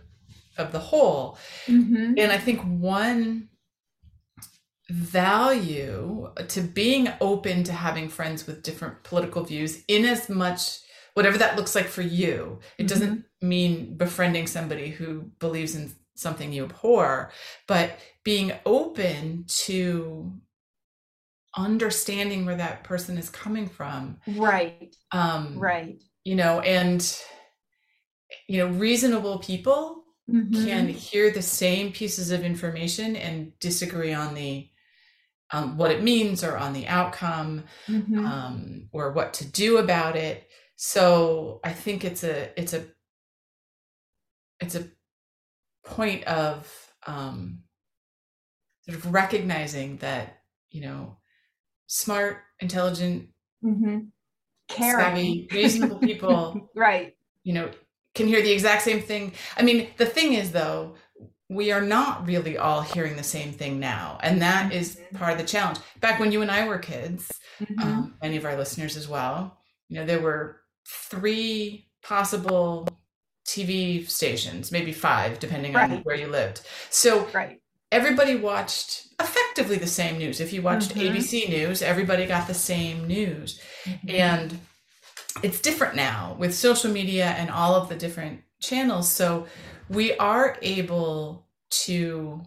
of 0.57 0.71
the 0.71 0.79
whole. 0.79 1.37
Mm-hmm. 1.65 2.13
And 2.17 2.31
I 2.31 2.37
think 2.37 2.61
one 2.61 3.49
value 4.89 6.31
to 6.47 6.61
being 6.61 7.09
open 7.19 7.63
to 7.63 7.73
having 7.73 8.07
friends 8.07 8.45
with 8.45 8.63
different 8.63 9.03
political 9.03 9.43
views 9.43 9.83
in 9.87 10.05
as 10.05 10.29
much 10.29 10.79
whatever 11.15 11.37
that 11.37 11.55
looks 11.55 11.73
like 11.73 11.87
for 11.87 12.03
you 12.03 12.59
it 12.77 12.83
mm-hmm. 12.83 12.87
doesn't 12.87 13.25
mean 13.41 13.97
befriending 13.97 14.45
somebody 14.45 14.89
who 14.89 15.21
believes 15.39 15.75
in 15.75 15.91
something 16.15 16.51
you 16.51 16.65
abhor, 16.65 17.31
but 17.67 17.99
being 18.23 18.53
open 18.65 19.45
to 19.47 20.33
understanding 21.55 22.45
where 22.45 22.55
that 22.55 22.83
person 22.83 23.17
is 23.17 23.29
coming 23.29 23.67
from. 23.67 24.17
Right. 24.27 24.95
Um, 25.11 25.57
right. 25.59 26.01
You 26.23 26.35
know, 26.35 26.59
and, 26.61 27.01
you 28.47 28.57
know, 28.57 28.67
reasonable 28.67 29.39
people 29.39 30.03
mm-hmm. 30.29 30.65
can 30.65 30.87
hear 30.87 31.31
the 31.31 31.41
same 31.41 31.91
pieces 31.91 32.31
of 32.31 32.43
information 32.43 33.15
and 33.15 33.57
disagree 33.59 34.13
on 34.13 34.33
the, 34.33 34.69
um, 35.55 35.77
what 35.77 35.91
it 35.91 36.03
means 36.03 36.43
or 36.43 36.57
on 36.57 36.73
the 36.73 36.87
outcome 36.87 37.63
mm-hmm. 37.87 38.25
um, 38.25 38.89
or 38.91 39.11
what 39.11 39.33
to 39.35 39.45
do 39.45 39.77
about 39.77 40.15
it. 40.15 40.49
So 40.75 41.61
I 41.63 41.71
think 41.71 42.03
it's 42.03 42.23
a, 42.23 42.59
it's 42.59 42.73
a, 42.73 42.83
it's 44.59 44.75
a 44.75 44.87
point 45.85 46.25
of 46.25 46.93
um, 47.07 47.59
sort 48.85 48.97
of 48.97 49.13
recognizing 49.13 49.97
that 49.97 50.41
you 50.71 50.81
know 50.81 51.17
smart 51.87 52.37
intelligent 52.59 53.29
mm-hmm. 53.63 53.99
savvy 54.69 55.47
reasonable 55.51 55.99
people 56.09 56.69
right 56.75 57.15
you 57.43 57.53
know 57.53 57.69
can 58.13 58.27
hear 58.27 58.41
the 58.41 58.51
exact 58.51 58.81
same 58.81 59.01
thing 59.01 59.31
i 59.57 59.61
mean 59.61 59.87
the 59.97 60.05
thing 60.05 60.33
is 60.33 60.51
though 60.51 60.95
we 61.49 61.71
are 61.71 61.81
not 61.81 62.25
really 62.25 62.57
all 62.57 62.81
hearing 62.81 63.15
the 63.15 63.23
same 63.23 63.51
thing 63.51 63.79
now 63.79 64.17
and 64.23 64.41
that 64.41 64.73
is 64.73 64.95
mm-hmm. 64.95 65.17
part 65.17 65.31
of 65.31 65.37
the 65.37 65.43
challenge 65.43 65.77
back 65.99 66.19
when 66.19 66.31
you 66.31 66.41
and 66.41 66.49
i 66.49 66.67
were 66.67 66.79
kids 66.79 67.31
mm-hmm. 67.59 67.81
um, 67.81 68.15
many 68.21 68.37
of 68.37 68.45
our 68.45 68.57
listeners 68.57 68.97
as 68.97 69.07
well 69.07 69.57
you 69.89 69.95
know 69.95 70.05
there 70.05 70.21
were 70.21 70.61
three 70.87 71.87
possible 72.01 72.87
TV 73.45 74.09
stations, 74.09 74.71
maybe 74.71 74.91
five, 74.91 75.39
depending 75.39 75.73
right. 75.73 75.89
on 75.89 75.97
where 75.99 76.15
you 76.15 76.27
lived. 76.27 76.61
So 76.89 77.27
right. 77.33 77.61
everybody 77.91 78.35
watched 78.35 79.07
effectively 79.19 79.77
the 79.77 79.87
same 79.87 80.17
news. 80.17 80.41
If 80.41 80.51
you 80.51 80.61
watched 80.61 80.95
mm-hmm. 80.95 81.15
ABC 81.15 81.49
News, 81.49 81.81
everybody 81.81 82.25
got 82.25 82.47
the 82.47 82.53
same 82.53 83.07
news. 83.07 83.61
Mm-hmm. 83.85 84.09
And 84.09 84.59
it's 85.43 85.61
different 85.61 85.95
now 85.95 86.35
with 86.39 86.55
social 86.55 86.91
media 86.91 87.27
and 87.37 87.49
all 87.49 87.75
of 87.75 87.87
the 87.87 87.95
different 87.95 88.41
channels. 88.61 89.11
So 89.11 89.45
we 89.89 90.15
are 90.17 90.57
able 90.61 91.45
to 91.69 92.41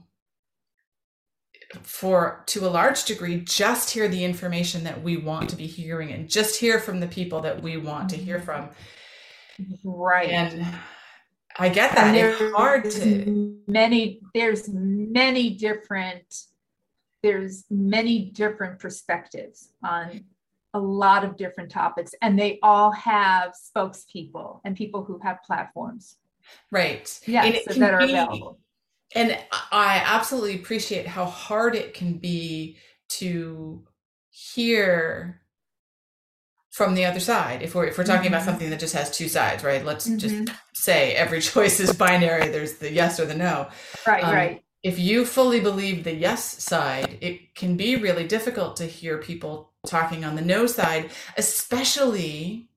for 1.82 2.42
to 2.46 2.66
a 2.66 2.70
large 2.70 3.04
degree 3.04 3.40
just 3.40 3.90
hear 3.90 4.08
the 4.08 4.24
information 4.24 4.84
that 4.84 5.02
we 5.02 5.18
want 5.18 5.50
to 5.50 5.56
be 5.56 5.66
hearing 5.66 6.12
and 6.12 6.28
just 6.28 6.58
hear 6.58 6.78
from 6.78 6.98
the 6.98 7.06
people 7.06 7.42
that 7.42 7.62
we 7.62 7.76
want 7.76 8.08
to 8.08 8.16
hear 8.16 8.40
from 8.40 8.70
Right. 9.84 10.30
And 10.30 10.66
I 11.58 11.68
get 11.68 11.94
that. 11.94 12.14
It's 12.14 12.54
hard 12.54 12.90
to 12.92 13.58
many 13.66 14.20
there's 14.34 14.68
many 14.68 15.50
different 15.50 16.44
there's 17.22 17.64
many 17.68 18.30
different 18.30 18.78
perspectives 18.78 19.72
on 19.82 20.24
a 20.74 20.78
lot 20.78 21.24
of 21.24 21.36
different 21.36 21.70
topics 21.70 22.14
and 22.22 22.38
they 22.38 22.60
all 22.62 22.92
have 22.92 23.54
spokespeople 23.54 24.60
and 24.64 24.76
people 24.76 25.02
who 25.02 25.18
have 25.24 25.42
platforms. 25.44 26.18
Right. 26.70 27.20
Yeah, 27.26 27.50
so 27.70 27.80
that 27.80 27.94
are 27.94 27.98
be, 27.98 28.12
available. 28.12 28.58
And 29.14 29.38
I 29.72 30.02
absolutely 30.04 30.56
appreciate 30.56 31.06
how 31.06 31.24
hard 31.24 31.74
it 31.74 31.94
can 31.94 32.18
be 32.18 32.76
to 33.08 33.84
hear 34.30 35.40
from 36.78 36.94
the 36.94 37.04
other 37.04 37.18
side 37.18 37.60
if 37.60 37.74
we're 37.74 37.86
if 37.86 37.98
we're 37.98 38.04
talking 38.04 38.26
mm-hmm. 38.26 38.34
about 38.34 38.44
something 38.44 38.70
that 38.70 38.78
just 38.78 38.94
has 38.94 39.10
two 39.10 39.28
sides 39.28 39.64
right 39.64 39.84
let's 39.84 40.06
mm-hmm. 40.06 40.18
just 40.18 40.52
say 40.74 41.12
every 41.14 41.40
choice 41.52 41.80
is 41.80 41.92
binary 41.92 42.50
there's 42.50 42.74
the 42.74 42.92
yes 42.92 43.18
or 43.18 43.26
the 43.26 43.34
no 43.34 43.68
right 44.06 44.22
um, 44.22 44.32
right 44.32 44.62
if 44.84 44.96
you 44.96 45.24
fully 45.24 45.58
believe 45.58 46.04
the 46.04 46.14
yes 46.14 46.62
side 46.62 47.18
it 47.20 47.52
can 47.56 47.76
be 47.76 47.96
really 47.96 48.28
difficult 48.28 48.76
to 48.76 48.84
hear 48.84 49.18
people 49.18 49.72
talking 49.88 50.24
on 50.24 50.36
the 50.36 50.42
no 50.42 50.66
side 50.66 51.10
especially 51.36 52.68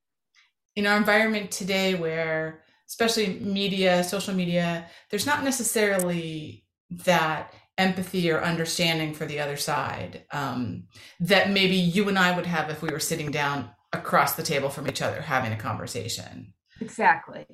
in 0.76 0.88
our 0.88 0.98
environment 0.98 1.52
today 1.52 1.94
where 1.94 2.64
especially 2.92 3.40
media 3.40 4.04
social 4.04 4.34
media 4.34 4.86
there's 5.10 5.26
not 5.26 5.44
necessarily 5.44 6.66
that 6.90 7.54
empathy 7.78 8.30
or 8.30 8.44
understanding 8.44 9.14
for 9.14 9.26
the 9.26 9.40
other 9.40 9.58
side 9.58 10.24
um, 10.32 10.84
that 11.20 11.50
maybe 11.50 11.76
you 11.76 12.10
and 12.10 12.20
I 12.20 12.36
would 12.36 12.46
have 12.46 12.70
if 12.70 12.82
we 12.82 12.90
were 12.90 13.00
sitting 13.00 13.32
down 13.32 13.72
across 13.94 14.36
the 14.36 14.44
table 14.44 14.70
from 14.70 14.88
each 14.88 15.02
other 15.02 15.22
having 15.22 15.52
a 15.52 15.58
conversation. 15.58 16.54
Exactly. 16.80 17.46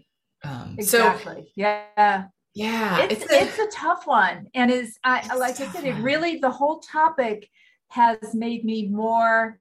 Um, 0.43 0.76
exactly. 0.78 1.43
So, 1.43 1.52
yeah. 1.56 2.26
Yeah. 2.54 3.04
It's, 3.04 3.23
it's, 3.23 3.32
a, 3.32 3.41
it's 3.41 3.60
a 3.60 3.78
tough 3.78 4.08
one. 4.08 4.47
And 4.54 4.71
is 4.71 4.97
I 5.04 5.36
like 5.36 5.60
I 5.62 5.67
said, 5.71 5.86
it 5.86 5.95
really 6.02 6.38
the 6.39 6.50
whole 6.50 6.80
topic 6.80 7.50
has 7.89 8.34
made 8.34 8.65
me 8.65 8.88
more 8.88 9.60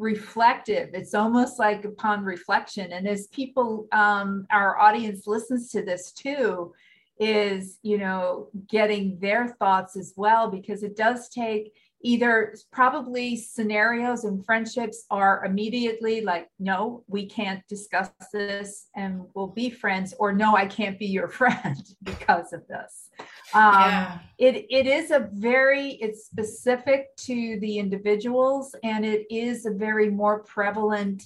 reflective. 0.00 0.90
It's 0.94 1.14
almost 1.14 1.58
like 1.58 1.84
upon 1.84 2.24
reflection. 2.24 2.92
And 2.92 3.06
as 3.06 3.26
people, 3.28 3.86
um, 3.92 4.46
our 4.50 4.78
audience 4.78 5.26
listens 5.26 5.70
to 5.72 5.82
this 5.82 6.12
too, 6.12 6.72
is 7.20 7.78
you 7.82 7.98
know 7.98 8.48
getting 8.66 9.18
their 9.20 9.48
thoughts 9.58 9.94
as 9.94 10.14
well 10.16 10.50
because 10.50 10.82
it 10.82 10.96
does 10.96 11.28
take 11.28 11.74
either 12.02 12.54
probably 12.72 13.36
scenarios 13.36 14.24
and 14.24 14.44
friendships 14.44 15.04
are 15.10 15.44
immediately 15.44 16.22
like 16.22 16.48
no 16.58 17.04
we 17.08 17.26
can't 17.26 17.66
discuss 17.68 18.10
this 18.32 18.88
and 18.96 19.22
we'll 19.34 19.46
be 19.46 19.68
friends 19.68 20.14
or 20.18 20.32
no 20.32 20.56
i 20.56 20.66
can't 20.66 20.98
be 20.98 21.06
your 21.06 21.28
friend 21.40 21.94
because 22.02 22.52
of 22.52 22.66
this 22.68 23.10
um, 23.52 23.74
yeah. 23.74 24.18
it, 24.38 24.66
it 24.70 24.86
is 24.86 25.10
a 25.10 25.28
very 25.32 25.92
it's 25.94 26.24
specific 26.24 27.14
to 27.16 27.58
the 27.60 27.78
individuals 27.78 28.74
and 28.82 29.04
it 29.04 29.26
is 29.30 29.66
a 29.66 29.70
very 29.70 30.08
more 30.08 30.40
prevalent 30.40 31.24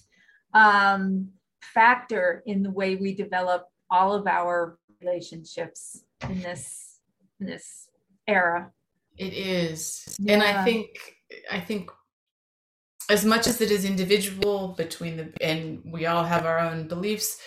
um, 0.54 1.28
factor 1.60 2.42
in 2.46 2.62
the 2.62 2.70
way 2.70 2.96
we 2.96 3.14
develop 3.14 3.68
all 3.90 4.12
of 4.12 4.26
our 4.26 4.78
relationships 5.00 6.04
in 6.28 6.40
this 6.40 7.00
in 7.40 7.46
this 7.46 7.88
era 8.26 8.72
it 9.16 9.33
is. 9.33 10.16
Yeah. 10.18 10.35
And 10.35 10.42
I 10.42 10.64
think 10.64 10.88
I 11.50 11.61
think 11.61 11.90
as 13.11 13.24
much 13.24 13.46
as 13.46 13.61
it 13.61 13.70
is 13.70 13.85
individual 13.85 14.68
between 14.77 15.16
the 15.16 15.33
and 15.40 15.83
we 15.85 16.07
all 16.07 16.24
have 16.24 16.46
our 16.46 16.59
own 16.59 16.88
beliefs, 16.88 17.38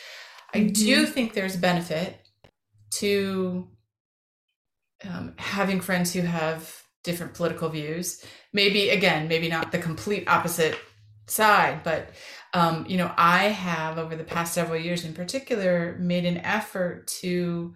I 0.54 0.60
mm-hmm. 0.60 0.74
do 0.74 1.06
think 1.06 1.34
there's 1.34 1.56
benefit 1.56 2.20
to 2.90 3.68
um, 5.04 5.34
having 5.38 5.82
friends 5.82 6.14
who 6.14 6.22
have 6.22 6.84
different 7.04 7.34
political 7.34 7.70
views. 7.70 8.24
Maybe 8.54 8.90
again, 8.90 9.28
maybe 9.28 9.50
not 9.50 9.72
the 9.72 9.80
complete 9.80 10.28
opposite 10.28 10.78
side, 11.28 11.84
but 11.84 12.10
um, 12.54 12.86
you 12.88 12.98
know, 12.98 13.12
I 13.18 13.46
have 13.46 13.98
over 13.98 14.16
the 14.16 14.24
past 14.24 14.54
several 14.54 14.80
years, 14.80 15.06
in 15.06 15.14
particular, 15.14 15.98
made 16.00 16.26
an 16.26 16.38
effort 16.38 17.08
to, 17.22 17.76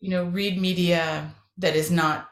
you 0.00 0.10
know, 0.10 0.24
read 0.24 0.60
media 0.60 1.34
that 1.58 1.76
is 1.76 1.90
not 1.90 2.29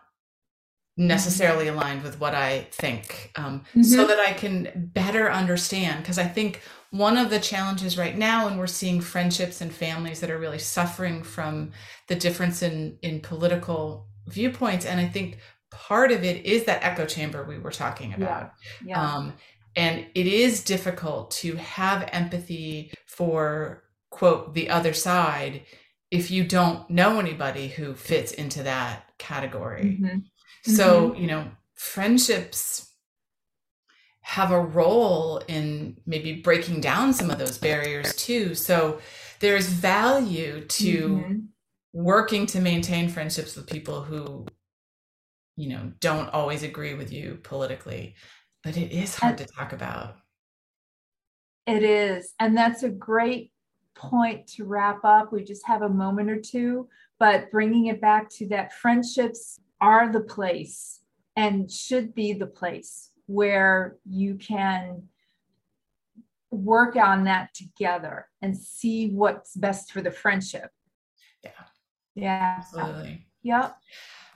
necessarily 0.99 1.69
aligned 1.69 2.03
with 2.03 2.21
what 2.21 2.35
I 2.35 2.67
think, 2.73 3.31
um, 3.37 3.61
mm-hmm. 3.71 3.83
so 3.83 4.07
that 4.07 4.19
I 4.19 4.33
can 4.33 4.91
better 4.93 5.31
understand. 5.31 6.03
Because 6.03 6.19
I 6.19 6.27
think 6.27 6.61
one 6.91 7.17
of 7.17 7.31
the 7.31 7.39
challenges 7.39 7.97
right 7.97 8.19
now, 8.19 8.49
and 8.49 8.59
we're 8.59 8.67
seeing 8.67 9.01
friendships 9.01 9.61
and 9.61 9.73
families 9.73 10.21
that 10.21 10.31
are 10.31 10.39
really 10.39 10.59
suffering 10.59 11.23
from 11.23 11.71
the 12.09 12.17
difference 12.17 12.63
in 12.63 12.99
in 13.03 13.21
political 13.21 14.09
viewpoints, 14.27 14.85
and 14.85 15.01
I 15.01 15.07
think 15.07 15.39
part 15.71 16.11
of 16.11 16.25
it 16.25 16.45
is 16.45 16.65
that 16.65 16.85
echo 16.85 17.07
chamber 17.07 17.45
we 17.45 17.59
were 17.59 17.71
talking 17.71 18.13
about. 18.15 18.53
Yeah. 18.85 18.89
yeah. 18.89 19.15
Um, 19.15 19.35
and 19.77 20.07
it 20.15 20.27
is 20.27 20.65
difficult 20.65 21.31
to 21.31 21.55
have 21.57 22.09
empathy 22.13 22.93
for 23.07 23.85
quote 24.11 24.55
the 24.55 24.71
other 24.71 24.93
side 24.93 25.63
if 26.11 26.31
you 26.31 26.43
don't 26.43 26.89
know 26.91 27.21
anybody 27.21 27.69
who 27.69 27.95
fits 27.95 28.33
into 28.33 28.63
that 28.65 29.05
category. 29.19 29.99
Mm-hmm. 30.01 30.19
So, 30.69 31.11
mm-hmm. 31.11 31.21
you 31.21 31.27
know, 31.27 31.51
friendships 31.75 32.93
have 34.21 34.51
a 34.51 34.61
role 34.61 35.43
in 35.49 35.97
maybe 36.07 36.35
breaking 36.35 36.81
down 36.81 37.15
some 37.15 37.31
of 37.31 37.39
those 37.39 37.59
barriers 37.59 38.15
too. 38.15 38.55
So, 38.55 39.01
there's 39.41 39.67
value 39.69 40.65
to 40.65 41.09
mm-hmm. 41.09 41.39
working 41.93 42.47
to 42.47 42.61
maintain 42.61 43.09
friendships 43.09 43.57
with 43.57 43.67
people 43.67 44.03
who, 44.03 44.47
you 45.57 45.69
know, 45.69 45.93
don't 46.01 46.29
always 46.31 46.63
agree 46.63 46.95
with 46.95 47.13
you 47.13 47.39
politically, 47.43 48.15
but 48.63 48.77
it 48.77 48.93
is 48.93 49.15
hard 49.15 49.39
and, 49.39 49.49
to 49.49 49.55
talk 49.55 49.73
about. 49.73 50.17
It 51.67 51.83
is. 51.83 52.35
And 52.41 52.57
that's 52.57 52.83
a 52.83 52.89
great 52.89 53.53
point 53.95 54.47
to 54.47 54.65
wrap 54.65 55.05
up. 55.05 55.33
We 55.33 55.45
just 55.45 55.67
have 55.67 55.83
a 55.83 55.89
moment 55.89 56.31
or 56.31 56.41
two, 56.41 56.89
but 57.19 57.51
bringing 57.51 57.87
it 57.87 58.01
back 58.01 58.31
to 58.31 58.49
that 58.49 58.73
friendships 58.73 59.61
are 59.81 60.11
the 60.13 60.21
place 60.21 61.01
and 61.37 61.71
should 61.71 62.15
be 62.15 62.33
the 62.33 62.47
place 62.47 63.11
where 63.27 63.97
you 64.05 64.35
can 64.35 65.03
work 66.51 66.97
on 66.97 67.25
that 67.25 67.55
together 67.55 68.27
and 68.43 68.57
see 68.57 69.11
what's 69.11 69.55
best 69.55 69.93
for 69.93 70.01
the 70.01 70.11
friendship. 70.11 70.71
Yeah. 71.45 71.51
Yeah. 72.15 72.57
Absolutely. 72.59 73.27
Yep. 73.43 73.77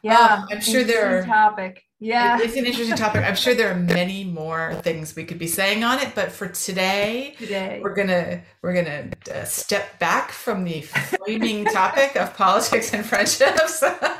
Yeah. 0.02 0.42
Oh, 0.42 0.46
I'm 0.50 0.60
sure 0.60 0.84
there 0.84 1.20
are 1.20 1.24
topic. 1.24 1.84
Yeah. 2.00 2.38
It's 2.40 2.56
an 2.56 2.66
interesting 2.66 2.96
topic. 2.96 3.22
I'm 3.24 3.36
sure 3.36 3.54
there 3.54 3.70
are 3.70 3.78
many 3.78 4.24
more 4.24 4.74
things 4.82 5.14
we 5.14 5.24
could 5.24 5.38
be 5.38 5.46
saying 5.46 5.84
on 5.84 6.00
it, 6.00 6.14
but 6.16 6.32
for 6.32 6.48
today, 6.48 7.36
today 7.38 7.80
we're 7.80 7.94
gonna 7.94 8.42
we're 8.60 8.74
gonna 8.74 9.10
uh, 9.32 9.44
step 9.44 10.00
back 10.00 10.32
from 10.32 10.64
the 10.64 10.80
flaming 10.80 11.64
topic 11.66 12.16
of 12.16 12.36
politics 12.36 12.92
and 12.92 13.06
friendships. 13.06 13.84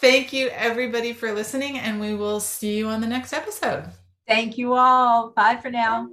Thank 0.00 0.32
you, 0.32 0.48
everybody, 0.48 1.12
for 1.12 1.30
listening, 1.30 1.78
and 1.78 2.00
we 2.00 2.14
will 2.14 2.40
see 2.40 2.78
you 2.78 2.88
on 2.88 3.02
the 3.02 3.06
next 3.06 3.34
episode. 3.34 3.84
Thank 4.26 4.56
you 4.56 4.72
all. 4.72 5.30
Bye 5.36 5.58
for 5.60 5.70
now. 5.70 6.08